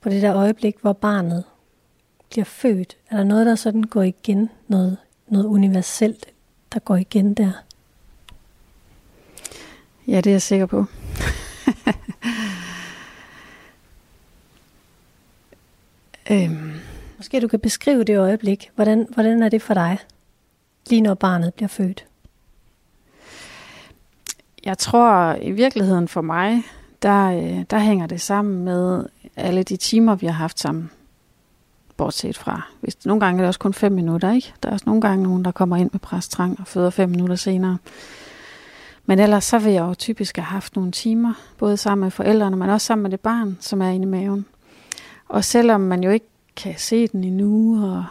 [0.00, 1.44] på det der øjeblik, hvor barnet
[2.31, 2.96] bliver født.
[3.11, 4.50] Er der noget, der sådan går igen?
[4.68, 4.96] Noget,
[5.29, 6.26] noget universelt,
[6.72, 7.53] der går igen der?
[10.07, 10.85] Ja, det er jeg sikker på.
[16.31, 16.73] Øhm,
[17.16, 18.71] Måske du kan beskrive det øjeblik.
[18.75, 19.99] Hvordan, hvordan er det for dig,
[20.90, 22.07] lige når barnet bliver født?
[24.64, 26.62] jeg tror i virkeligheden for mig,
[27.03, 29.05] der, øh, der hænger det sammen med
[29.37, 30.90] alle de timer, vi har haft sammen.
[31.97, 34.53] Bortset fra, hvis nogle gange er det også kun fem minutter, ikke?
[34.62, 37.37] Der er også nogle gange nogen, der kommer ind med præstrang og føder fem minutter
[37.37, 37.79] senere.
[39.07, 42.57] Men ellers så vil jeg jo typisk have haft nogle timer, både sammen med forældrene,
[42.57, 44.47] men også sammen med det barn, som er inde i maven.
[45.31, 48.05] Og selvom man jo ikke kan se den endnu, og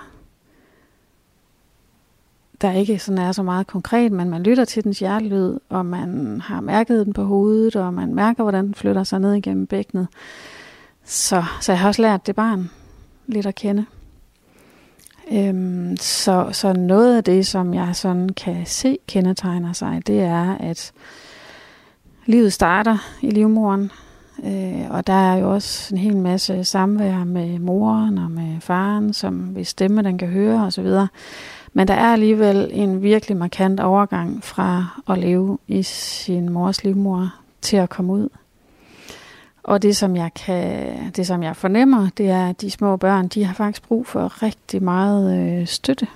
[2.62, 6.42] der ikke sådan er så meget konkret, men man lytter til dens hjertelyd, og man
[6.42, 10.08] har mærket den på hovedet, og man mærker, hvordan den flytter sig ned igennem bækkenet.
[11.04, 12.70] Så, så jeg har også lært det barn
[13.28, 13.86] lidt at kende.
[15.32, 20.56] Øhm, så, så noget af det, som jeg sådan kan se kendetegner sig, det er,
[20.58, 20.92] at
[22.26, 23.92] livet starter i livmoren,
[24.43, 29.13] øh, og der er jo også en hel masse samvær med moren og med faren,
[29.13, 30.88] som hvis stemme den kan høre osv.,
[31.73, 37.34] men der er alligevel en virkelig markant overgang fra at leve i sin mors livmor
[37.62, 38.30] til at komme ud.
[39.63, 43.28] Og det som jeg kan, det som jeg fornemmer, det er, at de små børn,
[43.28, 46.08] de har faktisk brug for rigtig meget øh, støtte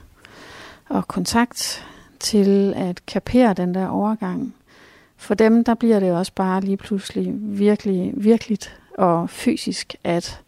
[0.89, 1.85] og kontakt
[2.19, 4.53] til at kapere den der overgang.
[5.23, 8.57] For dem, der bliver det også bare lige pludselig virkelig, virkelig
[8.97, 10.41] og fysisk, at,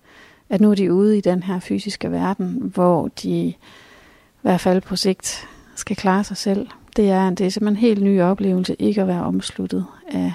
[0.50, 3.58] at nu er de ude i den her fysiske verden, hvor de i
[4.42, 6.68] hvert fald på sigt skal klare sig selv.
[6.96, 10.34] Det er, det er simpelthen en helt ny oplevelse ikke at være omsluttet af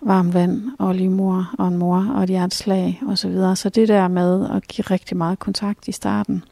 [0.00, 3.16] varmt vand og livmor og en mor og et hjerteslag osv.
[3.16, 3.56] Så, videre.
[3.56, 6.44] så det der med at give rigtig meget kontakt i starten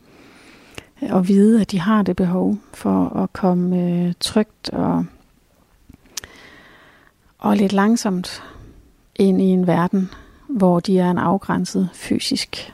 [1.11, 5.05] og vide, at de har det behov for at komme øh, trygt og,
[7.47, 8.43] og lidt langsomt
[9.17, 10.11] ind i en verden,
[10.49, 12.73] hvor de er en afgrænset fysisk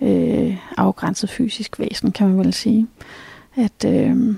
[0.00, 2.86] øh, afgrænset fysisk væsen, kan man vel sige.
[3.56, 4.34] At, øh,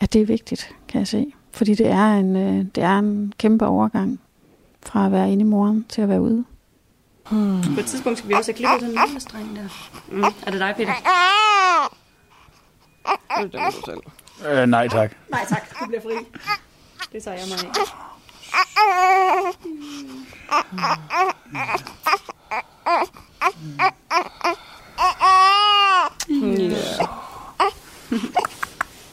[0.00, 1.32] at det er vigtigt, kan jeg se.
[1.52, 4.20] Fordi det er en, øh, det er en kæmpe overgang
[4.82, 6.44] fra at være inde i moren til at være ude.
[7.30, 7.62] Hmm.
[7.74, 9.90] På et tidspunkt skal vi også have klippet den lille streng der.
[10.08, 10.22] Mm.
[10.22, 10.92] Er det dig, Peter?
[13.42, 14.00] Det er du selv.
[14.50, 15.16] Øh, nej tak.
[15.30, 16.14] Nej tak, du bliver fri.
[17.12, 18.11] Det tager jeg mig af.
[26.30, 27.08] Yeah.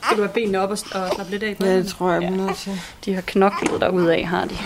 [0.03, 1.57] Skal du have benene op og, og slappe lidt af?
[1.59, 2.81] Ja, det tror jeg, jeg er nødt til.
[3.05, 4.57] De har knoklet derude af, har de.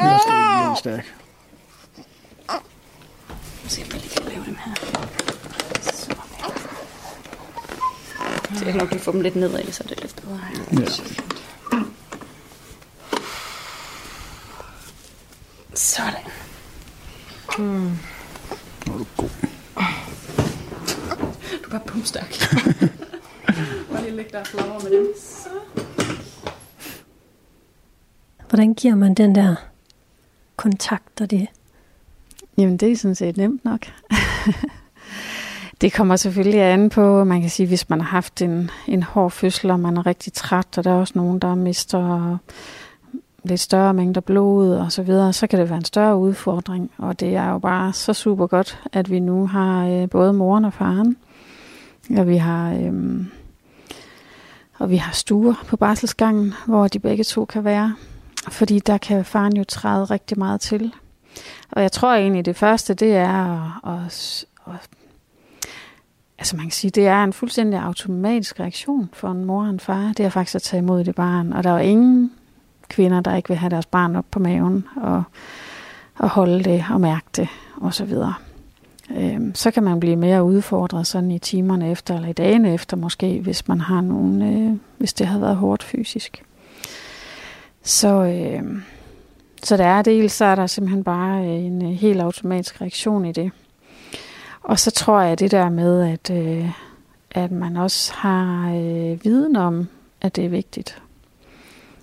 [0.00, 1.14] Jeg skal stærk.
[3.68, 4.74] Se, om jeg lige kan lave dem her.
[5.82, 6.14] Så.
[8.58, 10.40] Så jeg kan nok lige få dem lidt nedad, så er det lidt bedre.
[10.80, 10.86] Ja.
[15.74, 16.14] Sådan.
[17.58, 19.28] Nu er du god.
[21.62, 22.34] Du er bare pumstærk.
[23.92, 25.06] Bare lige lægge der flower med dem.
[25.20, 25.48] Så.
[28.48, 29.54] Hvordan giver man den der
[30.56, 31.46] kontakt og det?
[32.58, 33.86] Jamen, det er sådan set nemt nok.
[35.80, 39.30] det kommer selvfølgelig an på, man kan sige, hvis man har haft en, en hård
[39.30, 42.38] fødsel, og man er rigtig træt, og der er også nogen, der mister
[43.44, 46.90] lidt større mængder blod og så videre, så kan det være en større udfordring.
[46.98, 50.64] Og det er jo bare så super godt, at vi nu har øh, både moren
[50.64, 51.16] og faren,
[52.16, 53.24] og vi har, øh,
[54.78, 57.94] og vi har stuer på barselsgangen, hvor de begge to kan være.
[58.48, 60.94] Fordi der kan faren jo træde rigtig meget til.
[61.70, 64.88] Og jeg tror egentlig, det første, det er at, at, at
[66.38, 69.80] altså man kan sige, det er en fuldstændig automatisk reaktion for en mor og en
[69.80, 70.12] far.
[70.16, 71.52] Det er faktisk at tage imod det barn.
[71.52, 72.32] Og der er ingen
[72.88, 75.22] kvinder, der ikke vil have deres barn op på maven og,
[76.18, 77.48] og holde det og mærke det
[77.80, 78.14] osv.
[79.16, 82.96] Øhm, så kan man blive mere udfordret sådan i timerne efter, eller i dagene efter
[82.96, 86.42] måske, hvis man har nogen, øh, hvis det har været hårdt fysisk.
[87.82, 88.82] Så, øh,
[89.62, 93.24] så der er dels, så er der simpelthen bare øh, en øh, helt automatisk reaktion
[93.24, 93.50] i det.
[94.62, 96.70] Og så tror jeg det der med, at, øh,
[97.30, 99.88] at man også har øh, viden om,
[100.20, 101.02] at det er vigtigt.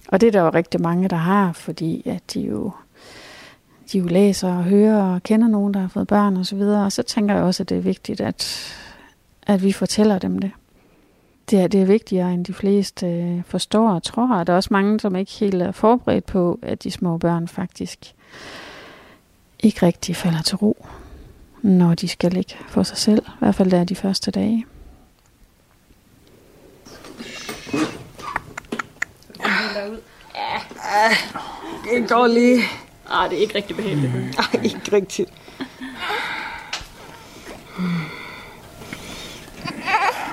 [0.08, 2.72] Og det er der jo rigtig mange, der har, fordi at de jo,
[3.92, 6.86] de jo læser og hører og kender nogen, der har fået børn og så videre.
[6.86, 8.74] Og så tænker jeg også, at det er vigtigt, at,
[9.48, 10.52] at vi fortæller dem det.
[11.50, 14.36] Det er, det er vigtigere, end de fleste øh, forstår og tror.
[14.36, 17.48] Og der er også mange, som ikke helt er forberedt på, at de små børn
[17.48, 18.14] faktisk
[19.60, 20.86] ikke rigtig falder til ro,
[21.62, 23.26] når de skal ligge for sig selv.
[23.28, 24.66] I hvert fald der de første dage.
[31.84, 32.64] Det går lige.
[33.10, 34.14] Ah, det er ikke rigtig behageligt.
[34.40, 35.30] Ej, ikke rigtigt.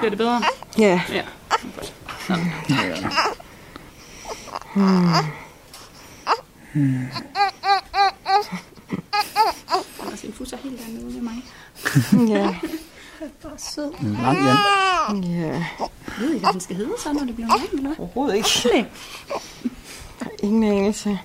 [0.05, 0.43] Bliver det bedre?
[0.79, 1.03] Ja.
[1.09, 1.23] Ja.
[9.99, 11.45] Og sin fus er helt dernede ved mig.
[12.29, 12.55] Ja.
[13.43, 13.93] Bare sød.
[14.03, 14.57] Lang Jan.
[15.25, 15.47] Ja.
[15.47, 15.65] Jeg
[16.19, 17.99] ved ikke, hvad den skal hedde så, når det bliver en eller hvad?
[17.99, 18.89] Overhovedet ikke.
[20.21, 21.19] Der er ingen anelse.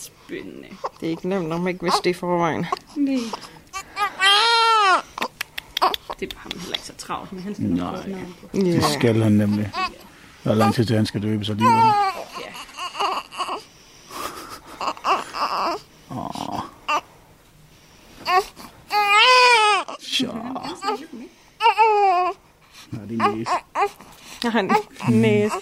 [0.00, 0.68] Spændende.
[1.00, 2.66] Det er ikke nemt, når man ikke vidste det i forvejen.
[2.96, 3.18] Nej.
[6.20, 7.42] Det har man heller ikke så travlt med.
[7.42, 8.58] Han skal nok få et navn på.
[8.58, 8.60] Ja.
[8.60, 9.72] Det skal han nemlig.
[10.44, 11.82] Der er lang tid til, han skal døbes alligevel.
[16.10, 16.60] Åh.
[20.00, 20.26] Så.
[22.90, 23.50] Nå, det er næse.
[24.42, 24.70] Jeg har en
[25.20, 25.54] næse.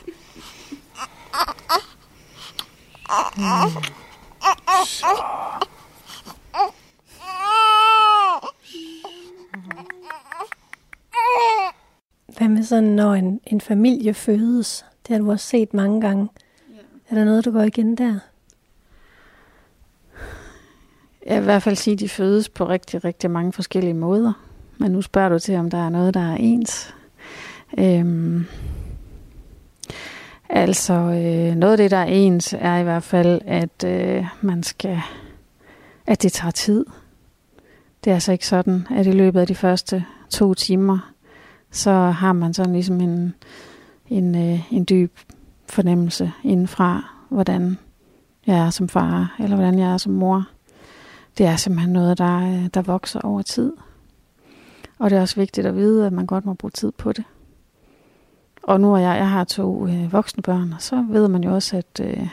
[12.38, 14.84] Hvad med sådan, når en, en familie fødes?
[15.06, 16.28] Det har du også set mange gange.
[17.10, 18.18] Er der noget, der går igen der?
[21.26, 24.32] Jeg vil i hvert fald sige, at de fødes på rigtig, rigtig mange forskellige måder.
[24.78, 26.94] Men nu spørger du til, om der er noget, der er ens.
[27.78, 28.44] Øhm,
[30.48, 34.62] altså, øh, noget af det, der er ens, er i hvert fald, at øh, man
[34.62, 35.00] skal,
[36.06, 36.86] at det tager tid.
[38.04, 41.12] Det er altså ikke sådan, at i løbet af de første to timer,
[41.70, 43.34] så har man sådan ligesom en,
[44.08, 45.18] en, øh, en dyb
[45.68, 47.78] fornemmelse indenfra, hvordan
[48.46, 50.48] jeg er som far, eller hvordan jeg er som mor.
[51.38, 53.72] Det er simpelthen noget, der, øh, der vokser over tid.
[54.98, 57.24] Og det er også vigtigt at vide, at man godt må bruge tid på det.
[58.62, 61.54] Og nu er jeg, jeg har to øh, voksne børn, og så ved man jo
[61.54, 62.28] også, at øh,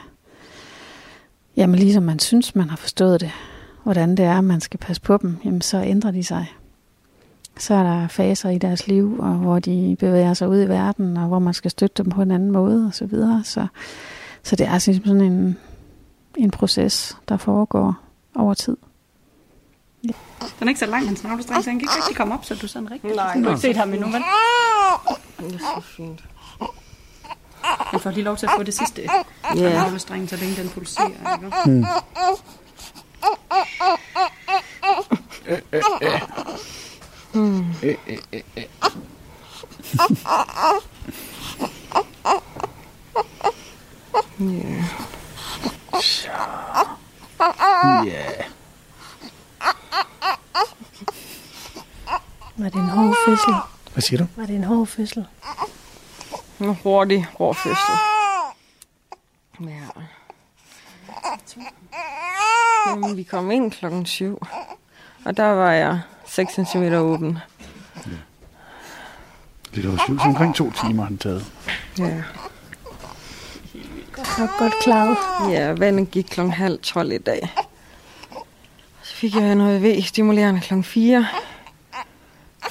[1.58, 3.32] jamen ligesom man synes, man har forstået det,
[3.84, 6.48] hvordan det er, man skal passe på dem, jamen så ændrer de sig.
[7.58, 11.18] Så er der faser i deres liv, og hvor de bevæger sig ud i verden,
[11.18, 13.42] og hvor man skal støtte dem på en anden måde, og så videre.
[13.44, 13.68] Så,
[14.44, 15.58] så det er altså sådan en,
[16.38, 17.96] en proces, der foregår
[18.36, 18.78] over tid.
[20.60, 22.56] Den er ikke så lang, hans navlestreng, så han kan ikke rigtig komme op, så
[22.56, 23.16] du sådan rigtig...
[23.16, 23.34] Nej.
[23.36, 24.24] Du har ikke set ham endnu, vel?
[25.40, 26.24] Det er så fint.
[27.64, 29.02] Han får lige lov til at få det sidste
[29.56, 29.74] Ja.
[29.74, 31.08] navlestreng, så længe den pulserer.
[31.08, 31.88] Ikke?
[37.34, 37.40] Ja.
[48.06, 48.46] Ja.
[52.56, 53.54] Var det en hård fødsel?
[53.94, 54.28] Hvad siger du?
[54.36, 55.26] Var det en hård fødsel?
[56.60, 57.94] En hurtig, hård fødsel.
[59.60, 60.02] Ja.
[62.88, 64.42] Jamen, vi kom ind klokken syv.
[65.26, 66.02] Og der var jeg
[66.34, 67.38] 6 cm åben.
[69.74, 71.46] Lidt over syv, så omkring to timer har den taget.
[72.00, 72.24] Ja.
[74.12, 75.18] Godt, godt klaret.
[75.52, 77.54] Ja, vandet gik klokken halv 12 i dag.
[79.02, 81.28] Så fik jeg noget V-stimulerende klokken 4.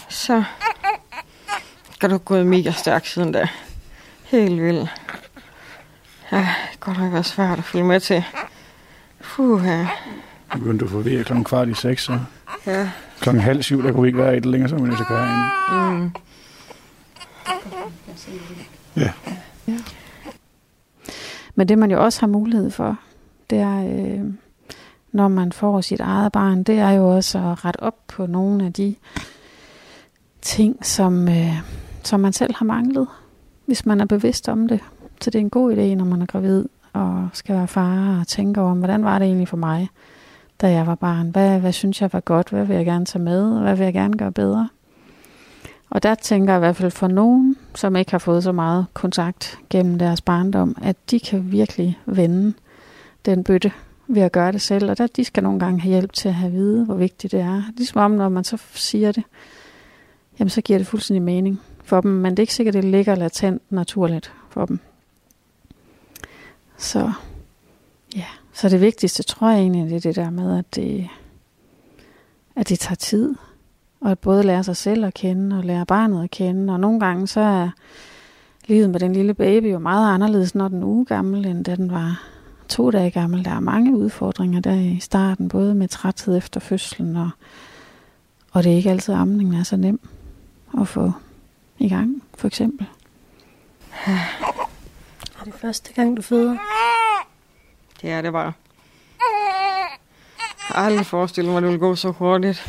[0.09, 0.45] Så
[1.93, 3.49] skal du gået mega stærkt siden da.
[4.25, 4.91] Helt vildt.
[6.33, 8.25] Ja, det godt nok været svært at følge med til.
[9.21, 9.89] Puh, ja.
[10.53, 12.19] Begyndte du at få ved klokken kvart i seks, så
[12.67, 12.91] ja.
[13.21, 14.99] klokken halv syv, der kunne vi ikke være i det længere, så var vi nødt
[14.99, 16.01] til at køre ind.
[16.01, 16.11] Mm.
[18.97, 19.13] Ja.
[21.55, 22.99] Men det man jo også har mulighed for,
[23.51, 24.25] det er, øh,
[25.13, 28.67] når man får sit eget barn, det er jo også at rette op på nogle
[28.67, 28.95] af de
[30.43, 31.63] ting, som, øh,
[32.03, 33.07] som man selv har manglet,
[33.67, 34.81] hvis man er bevidst om det.
[35.21, 38.27] Så det er en god idé, når man er gravid og skal være far og
[38.29, 39.89] tænke over, hvordan var det egentlig for mig,
[40.63, 41.29] da jeg var barn?
[41.29, 42.49] Hvad, hvad synes jeg var godt?
[42.49, 43.61] Hvad vil jeg gerne tage med?
[43.61, 44.69] Hvad vil jeg gerne gøre bedre?
[45.91, 48.87] Og der tænker jeg i hvert fald for nogen, som ikke har fået så meget
[48.95, 52.53] kontakt gennem deres barndom, at de kan virkelig vende
[53.25, 53.73] den bøtte
[54.09, 54.91] ved at gøre det selv.
[54.91, 57.41] Og der, de skal nogle gange have hjælp til at have vide, hvor vigtigt det
[57.41, 57.63] er.
[57.77, 59.25] Ligesom om, når man så siger det,
[60.39, 62.11] jamen så giver det fuldstændig mening for dem.
[62.11, 64.79] Men det er ikke sikkert, at det ligger latent naturligt for dem.
[66.77, 67.13] Så
[68.17, 71.09] ja, så det vigtigste tror jeg egentlig, det er det der med, at det,
[72.57, 73.35] at det tager tid.
[74.01, 76.73] Og at både lære sig selv at kende og lære barnet at kende.
[76.73, 77.71] Og nogle gange så er
[78.67, 81.77] livet med den lille baby jo meget anderledes, når den er uge gammel, end da
[81.77, 82.23] den var
[82.69, 83.45] to dage gammel.
[83.45, 87.31] Der er mange udfordringer der i starten, både med træthed efter fødslen, og,
[88.53, 90.01] og det er ikke altid, at amningen er så nem
[90.81, 91.13] at få
[91.79, 92.87] i gang, for eksempel.
[95.41, 96.57] Er det første gang, du føder?
[98.03, 98.53] Det er det bare.
[100.69, 102.67] Jeg har aldrig forestillet mig, at det ville gå så hurtigt.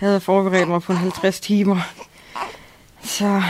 [0.00, 1.80] Jeg havde forberedt mig på en 50 timer.
[3.02, 3.42] Så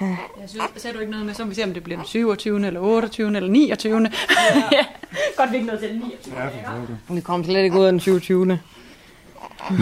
[0.00, 2.66] Jeg synes, sagde du ikke noget med, så vi ser, om det bliver den 27.
[2.66, 3.36] eller 28.
[3.36, 3.92] eller 29.
[4.00, 4.00] Ja.
[5.36, 6.34] Godt, vi ikke noget til den 29.
[6.38, 6.48] Ja,
[7.14, 8.46] vi kom slet ikke ud af den 27.
[8.46, 8.56] Nej.
[9.70, 9.78] Hvis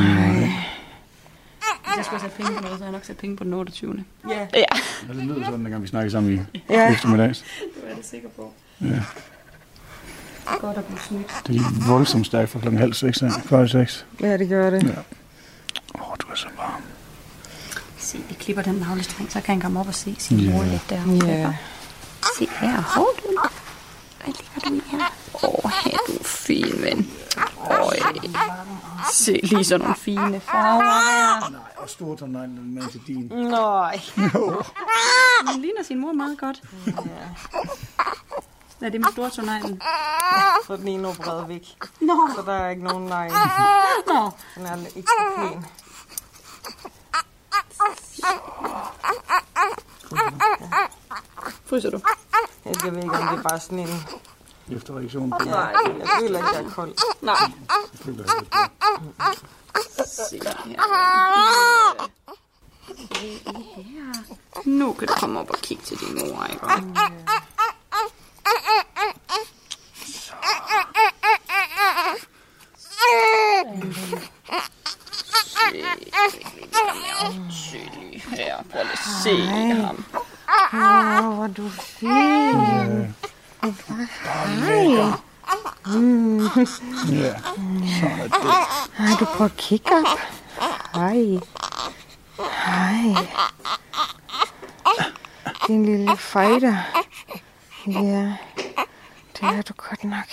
[1.96, 4.04] jeg skulle sætte penge på noget, så havde jeg nok sat penge på den 28.
[4.30, 4.46] Ja.
[4.54, 4.64] Ja,
[5.08, 6.92] det lyder sådan, dengang vi snakkede sammen i Ja.
[6.92, 7.38] eftermiddags.
[7.40, 8.52] Det var jeg da sikker på.
[8.80, 8.86] Ja.
[10.60, 11.32] Godt at blive snydt.
[11.46, 14.06] Det er voldsomt stærkt fra klokken halv seks, i seks.
[14.20, 14.82] ja, det gør det.
[14.82, 14.88] Ja.
[15.94, 16.82] Åh, oh, du er så varm.
[17.98, 20.52] Se, vi klipper den navlestreng, så kan han komme op og se sin Ja.
[20.52, 21.26] mor lidt der.
[21.26, 21.54] Ja.
[22.38, 23.48] Se her, hold du.
[24.24, 25.14] Hvad ligger du i her?
[25.34, 27.10] Åh, oh, her er du fin, ven.
[27.70, 27.96] Øj.
[29.12, 31.50] Se lige sådan nogle fine farver her.
[31.50, 33.24] Nej, og stor tårnegn, den med til din.
[33.34, 34.00] Nej.
[35.52, 36.62] Den ligner sin mor meget godt.
[36.84, 36.94] Hvad
[38.86, 39.82] er det med stortårneglen?
[40.66, 41.76] Så er den ene opereret væk.
[42.00, 43.32] Nå, Så der er ikke nogen negn.
[44.06, 44.30] nå.
[44.56, 45.64] Den er ikke så pæn.
[51.64, 52.00] Fryser du?
[52.64, 53.88] Jeg ved ikke, om det er bare sådan en...
[54.76, 56.94] Efter reaktionen på Nej, jeg føler ikke, jeg er kold.
[57.22, 57.36] Nej.
[57.92, 60.54] Jeg føler, jeg er lidt Se her.
[64.64, 66.66] Nu kan du komme op og kigge til din mor, ikke?
[66.66, 67.59] Se
[78.00, 78.56] lige her.
[78.70, 80.04] Prøv lige at se ham.
[80.72, 83.14] Åh, hvor er du fin.
[86.50, 88.52] Ja, sådan er det.
[88.98, 90.18] Ej, du prøver at kigge op.
[90.94, 91.40] Hej.
[92.66, 93.26] Hej.
[95.66, 96.76] Din lille fighter.
[97.86, 98.36] Ja,
[99.32, 100.28] det er du godt nok.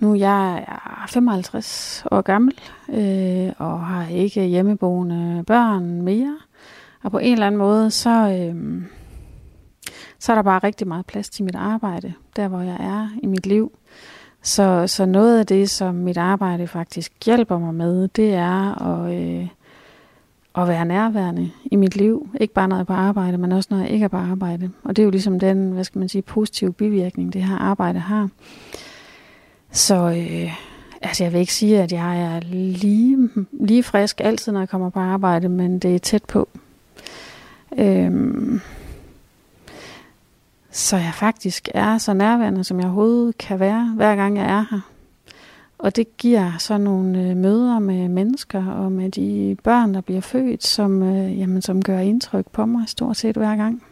[0.00, 2.58] Nu er jeg er 55 år gammel
[2.88, 6.38] øh, og har ikke hjemmeboende børn mere.
[7.02, 8.82] Og på en eller anden måde, så, øh,
[10.18, 13.26] så er der bare rigtig meget plads til mit arbejde, der hvor jeg er i
[13.26, 13.72] mit liv.
[14.42, 19.14] Så, så noget af det, som mit arbejde faktisk hjælper mig med, det er at,
[19.14, 19.48] øh,
[20.58, 22.28] at være nærværende i mit liv.
[22.40, 24.70] Ikke bare når jeg er på arbejde, men også når jeg ikke er på arbejde.
[24.84, 27.98] Og det er jo ligesom den, hvad skal man sige, positive bivirkning, det her arbejde
[27.98, 28.28] har.
[29.70, 30.52] Så øh,
[31.02, 34.90] altså jeg vil ikke sige, at jeg er lige, lige frisk altid, når jeg kommer
[34.90, 36.48] på arbejde, men det er tæt på.
[37.78, 38.60] Øhm,
[40.70, 44.64] så jeg faktisk er så nærværende, som jeg overhovedet kan være, hver gang jeg er
[44.70, 44.91] her.
[45.82, 50.20] Og det giver så nogle øh, møder med mennesker og med de børn, der bliver
[50.20, 53.82] født, som, øh, jamen, som gør indtryk på mig stort set hver gang.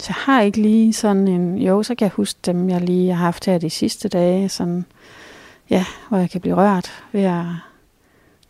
[0.00, 1.58] Så jeg har ikke lige sådan en...
[1.58, 4.84] Jo, så kan jeg huske dem, jeg lige har haft her de sidste dage, sådan,
[5.70, 7.44] ja, hvor jeg kan blive rørt ved at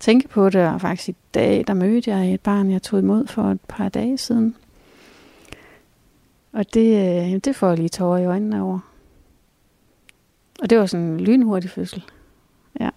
[0.00, 0.68] tænke på det.
[0.68, 3.88] Og faktisk i dag, der mødte jeg et barn, jeg tog imod for et par
[3.88, 4.54] dage siden.
[6.52, 8.78] Og det, øh, det får jeg lige tårer i øjnene over.
[10.62, 12.04] Og det var sådan en lynhurtig fødsel.
[12.80, 12.90] Ja.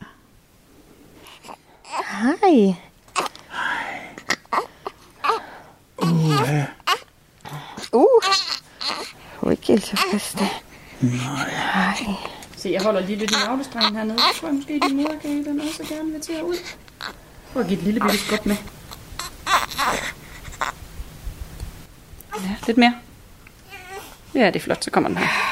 [1.85, 2.75] Hej.
[6.47, 6.65] Ja,
[7.93, 8.07] Uh.
[9.41, 10.49] Du er ikke helt tilfreds da.
[11.01, 11.53] Nej.
[12.57, 14.17] Se, jeg holder lige lidt i navlestrengen hernede.
[14.17, 16.55] Så tror jeg måske, din mor kan den også gerne vil til at ud.
[17.53, 18.55] Prøv at give et lille bitte skub med.
[22.35, 22.95] Ja, lidt mere.
[24.33, 24.83] Ja, det er flot.
[24.83, 25.46] Så kommer den her.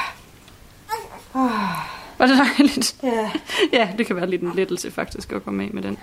[2.17, 2.95] Var det dejligt?
[3.03, 3.31] Ja.
[3.73, 5.97] Ja, det kan være lidt en lettelse faktisk at komme af med den.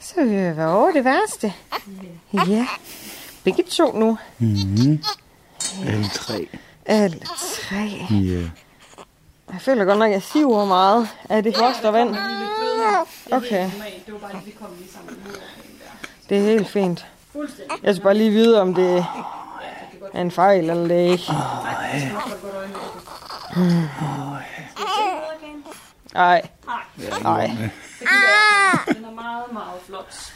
[0.00, 1.52] Så vil vi være over det værste.
[2.48, 2.66] Ja.
[3.44, 4.18] Begge to nu.
[4.38, 5.02] Mhm.
[5.86, 6.48] Alle tre.
[6.86, 8.06] Alle tre.
[8.10, 8.40] Ja.
[9.52, 12.16] Jeg føler godt nok, at jeg siver meget af det fostervand.
[13.32, 13.70] Okay.
[16.28, 17.06] Det er helt fint.
[17.82, 19.04] Jeg skal bare lige vide, om det
[20.14, 21.32] er en fejl eller det ikke.
[26.14, 26.48] Nej.
[27.22, 27.46] Nej.
[28.88, 30.32] Den er meget, meget flot.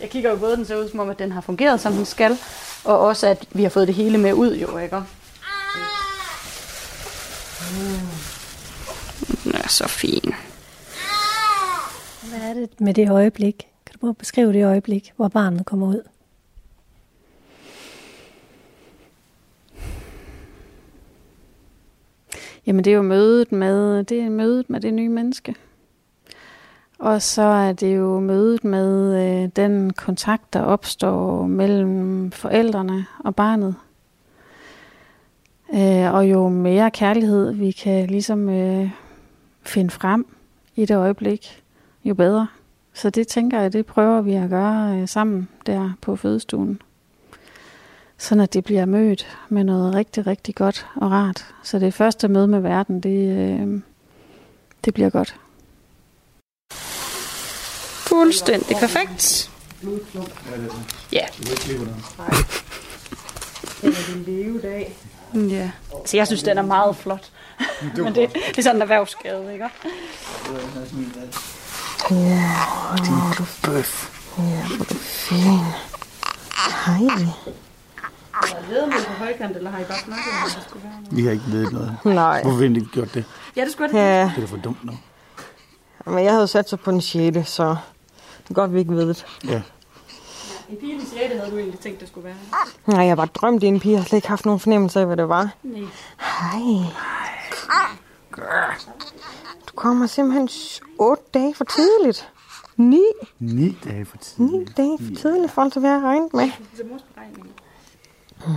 [0.00, 2.04] Jeg kigger jo både, den ser ud som om, at den har fungeret, som den
[2.04, 2.38] skal,
[2.84, 4.96] og også, at vi har fået det hele med ud, jo, ikke?
[9.44, 10.34] Den er så fin.
[12.28, 13.56] Hvad er det med det øjeblik?
[13.86, 16.02] Kan du prøve at beskrive det øjeblik, hvor barnet kommer ud?
[22.66, 25.54] Jamen det er jo mødet med, det er mødet med det nye menneske.
[26.98, 33.36] Og så er det jo mødet med øh, den kontakt, der opstår mellem forældrene og
[33.36, 33.74] barnet.
[35.74, 38.90] Øh, og jo mere kærlighed vi kan ligesom øh,
[39.62, 40.26] finde frem
[40.76, 41.62] i det øjeblik,
[42.04, 42.46] jo bedre.
[42.92, 46.82] Så det tænker jeg, det prøver vi at gøre øh, sammen der på fødestuen.
[48.18, 51.46] Sådan at det bliver mødt med noget rigtig, rigtig godt og rart.
[51.62, 53.80] Så det første møde med verden, det, øh,
[54.84, 55.36] det bliver godt.
[58.08, 59.50] Fuldstændig perfekt.
[61.12, 61.26] Ja.
[65.34, 65.70] Ja.
[66.06, 67.30] Så jeg synes, den er meget flot.
[67.96, 69.68] Men det, det er sådan en erhvervsskade, ikke?
[73.64, 74.10] Bøf.
[76.86, 77.26] Hej.
[81.10, 81.96] Vi har ikke ved noget.
[82.04, 82.42] Nej.
[82.42, 83.24] Hvorfor har vi ikke gjort det?
[83.56, 84.92] Ja, det skulle Ja, Det er da for dumt nu.
[86.06, 87.48] men jeg havde sat sig på den 6.
[87.50, 87.76] så
[88.42, 89.26] det er godt, vi ikke ved det.
[89.44, 89.62] Ja.
[90.70, 91.12] En pige i 6.
[91.38, 92.34] havde du egentlig tænkt, det skulle være.
[92.86, 93.92] Nej, jeg har bare drømt i en pige.
[93.92, 95.50] Jeg har slet ikke haft nogen fornemmelse af, hvad det var.
[95.62, 95.82] Nej.
[96.18, 96.80] Hej.
[99.68, 100.48] Du kommer simpelthen
[100.98, 102.28] 8 dage for tidligt.
[102.76, 103.00] 9,
[103.38, 104.76] Ni dage for 9 tidligt.
[104.76, 106.52] dage for tidligt, for alt hvad jeg har regnet
[108.46, 108.54] med.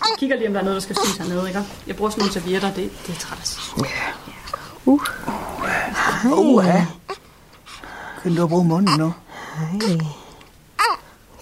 [0.00, 1.64] Jeg kigger lige, om der er noget, der skal synes hernede, ikke?
[1.86, 3.58] Jeg bruger sådan nogle servietter, det, det er træt.
[4.86, 6.86] Uh, ja.
[8.22, 9.14] Kan du bruge munden nu?
[9.56, 9.98] Hej.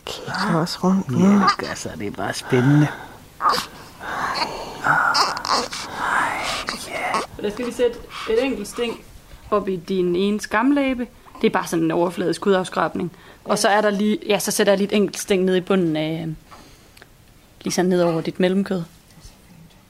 [0.06, 1.06] Kigger også rundt.
[1.20, 1.68] Ja.
[1.68, 2.86] Altså, det er bare spændende.
[7.36, 7.98] Og der skal vi sætte
[8.30, 9.00] et enkelt sting
[9.50, 11.06] op i din ene skamlæbe.
[11.40, 13.12] Det er bare sådan en overfladisk hudafskrabning.
[13.44, 15.60] Og så er der lige, ja, så sætter jeg lige et enkelt sting ned i
[15.60, 16.28] bunden af,
[17.62, 18.82] lige sådan ned over dit mellemkød.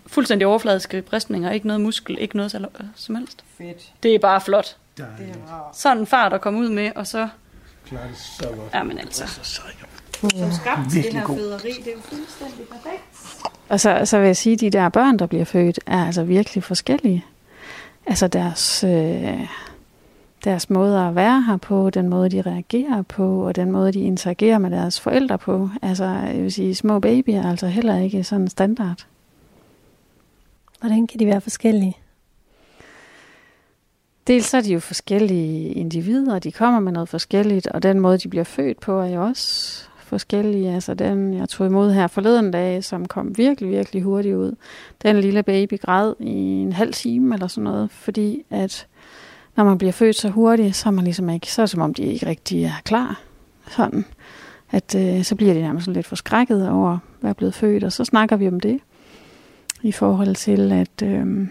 [0.06, 3.44] Fuldstændig overfladiske bristninger, ikke noget muskel, ikke noget øh, som helst.
[3.58, 3.92] Fedt.
[4.02, 4.76] Det er bare flot.
[4.98, 5.38] Dejligt.
[5.72, 7.28] Sådan en far, der kommer ud med, og så...
[7.86, 8.74] Klarer det så godt.
[8.74, 9.26] Ja, men altså.
[10.20, 11.36] Som skabt Virkelig god.
[11.36, 13.02] føderi, det er jo fuldstændig perfekt.
[13.68, 16.24] Og så, så vil jeg sige, at de der børn, der bliver født, er altså
[16.24, 17.24] virkelig forskellige.
[18.06, 19.40] Altså deres, øh,
[20.44, 24.00] deres måde at være her på, den måde, de reagerer på, og den måde, de
[24.00, 25.68] interagerer med deres forældre på.
[25.82, 29.06] Altså, jeg vil sige, små babyer er altså heller ikke sådan standard.
[30.80, 31.96] Hvordan kan de være forskellige?
[34.26, 38.18] Dels så er de jo forskellige individer, de kommer med noget forskelligt, og den måde,
[38.18, 40.74] de bliver født på, er jo også forskellige.
[40.74, 44.54] Altså den, jeg tog imod her forleden dag, som kom virkelig, virkelig hurtigt ud.
[45.02, 48.86] Den lille baby græd i en halv time eller sådan noget, fordi at
[49.60, 51.80] når man bliver født så hurtigt, så er man ligesom ikke, så er det som
[51.80, 53.20] om de ikke rigtig er klar.
[53.68, 54.04] Sådan,
[54.70, 58.04] at øh, så bliver de nærmest lidt forskrækket over at være blevet født, og så
[58.04, 58.80] snakker vi om det
[59.82, 61.48] i forhold til at øh,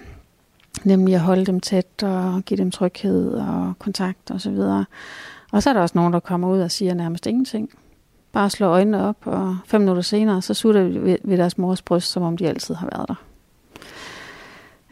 [0.83, 4.85] nemlig at holde dem tæt og give dem tryghed og kontakt og så videre.
[5.51, 7.69] Og så er der også nogen, der kommer ud og siger nærmest ingenting.
[8.31, 12.11] Bare slår øjnene op, og fem minutter senere, så sutter vi ved deres mors bryst,
[12.11, 13.15] som om de altid har været der.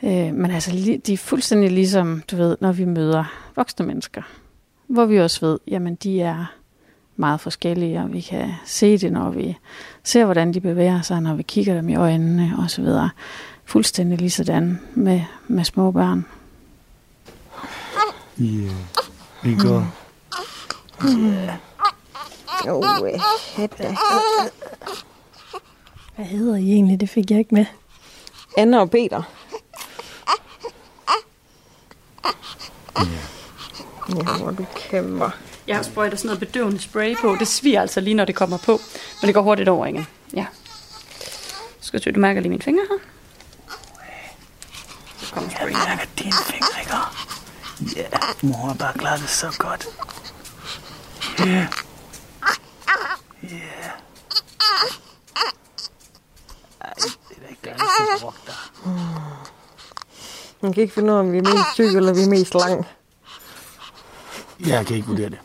[0.04, 0.72] Øh, men altså,
[1.06, 3.24] de er fuldstændig ligesom, du ved, når vi møder
[3.56, 4.22] voksne mennesker.
[4.88, 6.46] Hvor vi også ved, jamen de er
[7.16, 9.58] meget forskellige, og vi kan se det, når vi
[10.04, 13.10] ser, hvordan de bevæger sig, når vi kigger dem i øjnene og så videre.
[13.66, 16.26] Fuldstændig lige sådan med, med små børn.
[18.40, 18.70] Ja.
[19.44, 19.94] Vi går.
[22.68, 23.20] Jo, øh,
[23.56, 23.98] hætte.
[26.16, 27.00] Hvad hedder I egentlig?
[27.00, 27.66] Det fik jeg ikke med.
[28.58, 29.37] Anna og Peter.
[34.10, 35.30] Ja, hvor du kæmper.
[35.68, 37.36] Jeg sprøjter sådan noget bedøvende spray på.
[37.40, 38.80] Det sviger altså lige, når det kommer på.
[39.22, 40.08] Men det går hurtigt over igen.
[40.36, 40.46] Ja.
[41.82, 42.98] Skal du, du mærker lige mine fingre her?
[45.34, 46.94] Kom, Jeg mærker dine fingre, ikke?
[48.00, 48.18] Ja,
[48.48, 49.88] mor har bare klaret det så godt.
[51.40, 51.46] Ja.
[51.46, 51.68] Ja.
[56.82, 57.80] Ej, det er da ikke gerne
[58.16, 58.56] at brokke dig.
[60.62, 62.54] Man kan ikke finde ud af, om vi er mest tykke, eller vi er mest
[62.54, 62.86] lang.
[64.66, 65.40] Jeg kan ikke vurdere det.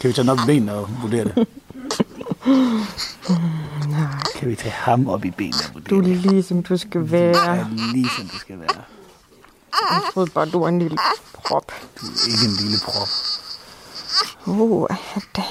[0.00, 1.46] Kan vi tage i benene og vurdere det?
[4.38, 6.30] Kan vi tage ham op i benene og Du vurdere er det?
[6.32, 7.52] lige som du skal være.
[7.54, 8.82] Ja, lige som det skal være.
[9.90, 10.96] Jeg troede bare, du var en lille
[11.34, 11.72] prop.
[12.00, 13.08] Du er ikke en lille prop.
[14.46, 14.86] Uh,
[15.36, 15.44] det.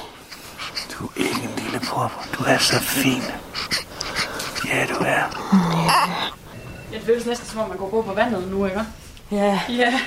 [0.94, 2.12] Du er ikke en lille prop.
[2.38, 3.22] Du er så fin.
[4.66, 5.24] Ja, du er.
[6.92, 8.82] Det føles næsten som om, man går på vandet nu, ikke?
[9.32, 9.62] Ja.
[9.70, 10.00] Ja.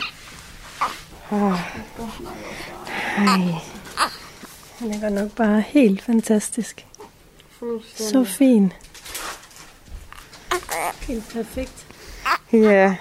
[4.78, 6.87] Han er godt nok bare helt fantastisk.
[7.97, 8.72] Så fin.
[11.01, 11.87] Helt perfekt.
[12.53, 12.97] Ja.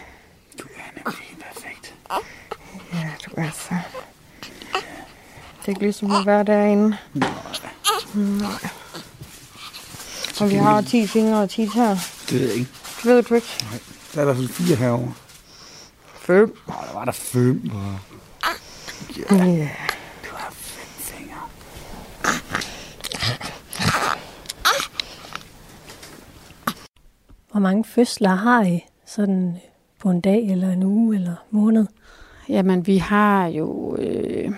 [0.59, 1.93] Du er nemlig perfekt.
[2.93, 3.75] Ja, du er så...
[5.59, 6.97] Det er ikke ligesom at være derinde.
[8.13, 8.69] Nej.
[10.39, 11.97] Og vi har 10 fingre og 10 tæer.
[12.29, 12.71] Det ved jeg ikke.
[13.03, 13.47] Det ved du ikke.
[14.15, 15.13] Der er der sådan fire herovre.
[16.15, 16.55] Fem.
[16.67, 17.71] Nå, der var der fem.
[19.17, 19.69] Ja.
[20.23, 21.41] Du har fem fingre.
[27.51, 29.57] Hvor mange fødsler har I sådan
[29.99, 31.85] på en dag, eller en uge, eller måned?
[32.49, 33.97] Jamen, vi har jo...
[33.99, 34.51] Øh,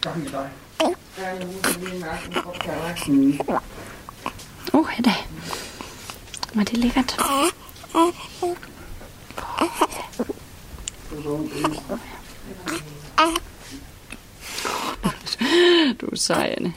[0.00, 0.50] Gang i dig.
[6.54, 7.16] Men det er lækkert.
[16.00, 16.74] Du er sej, Anne.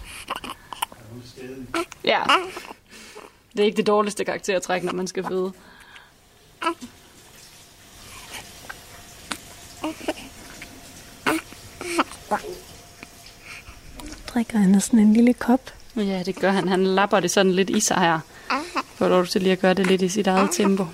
[2.03, 2.23] Ja.
[3.53, 5.53] Det er ikke det dårligste karaktertræk, når man skal føde.
[14.27, 15.71] Drikker han af sådan en lille kop.
[15.95, 16.67] Ja, det gør han.
[16.67, 18.19] Han lapper det sådan lidt i sig her.
[18.95, 20.85] Får lov til lige at gøre det lidt i sit eget tempo.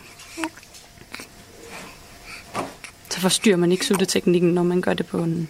[3.09, 5.49] Så forstyrrer man ikke sutteteknikken, når man gør det på en,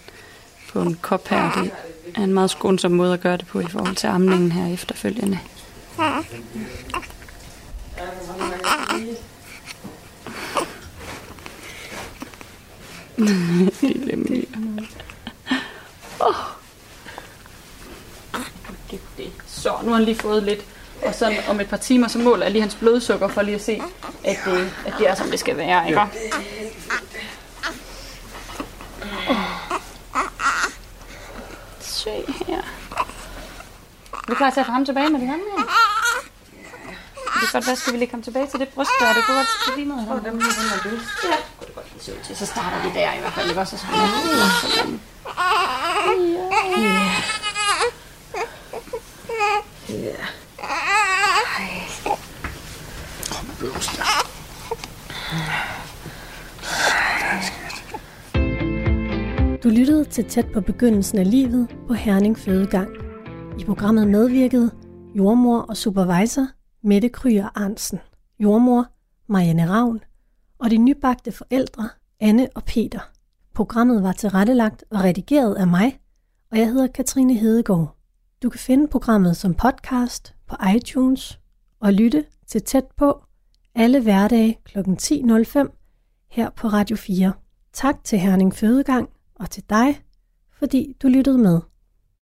[0.74, 1.52] på en kop her.
[1.54, 1.72] Det
[2.16, 5.40] er en meget skånsom måde at gøre det på i forhold til amningen her efterfølgende.
[13.82, 14.46] Lille Mia.
[18.92, 19.32] Dygtig.
[19.48, 20.66] Så, nu har han lige fået lidt.
[21.12, 23.62] Og så om et par timer, så måler jeg lige hans blodsukker for lige at
[23.62, 23.82] se,
[24.24, 26.02] at det, at det er, som det skal være, ikke?
[31.80, 32.10] Se
[32.48, 32.58] her.
[34.14, 35.64] Er du klar til at få ham tilbage med det samme her?
[37.42, 39.14] det kan godt være, skal vi lige komme tilbage til det bryst der.
[39.14, 40.10] Det kunne godt det lige noget.
[40.10, 40.90] Og dem her, den er du.
[40.90, 42.36] Ja, kunne det godt lige se ud til.
[42.38, 43.76] Så starter vi der i hvert fald, ikke også?
[43.76, 43.86] Og så
[44.76, 45.02] sådan.
[46.06, 47.01] Du lyttede
[60.12, 62.90] til tæt på begyndelsen af livet på Herning Fødegang.
[63.60, 64.72] I programmet medvirkede
[65.16, 66.48] jordmor og supervisor
[66.84, 68.00] Mette Kryer Arnsen,
[68.40, 68.86] jordmor
[69.28, 70.00] Marianne Ravn
[70.60, 71.90] og de nybagte forældre
[72.20, 73.00] Anne og Peter.
[73.54, 76.00] Programmet var tilrettelagt og redigeret af mig,
[76.52, 77.98] og jeg hedder Katrine Hedegaard.
[78.44, 81.40] Du kan finde programmet som podcast på iTunes
[81.80, 83.24] og lytte til tæt på
[83.76, 84.80] alle hverdage kl.
[84.80, 87.34] 10.05 her på Radio 4.
[87.74, 89.10] Tak til Herning Fødegang
[89.42, 90.02] og til dig,
[90.52, 91.60] fordi du lyttede med.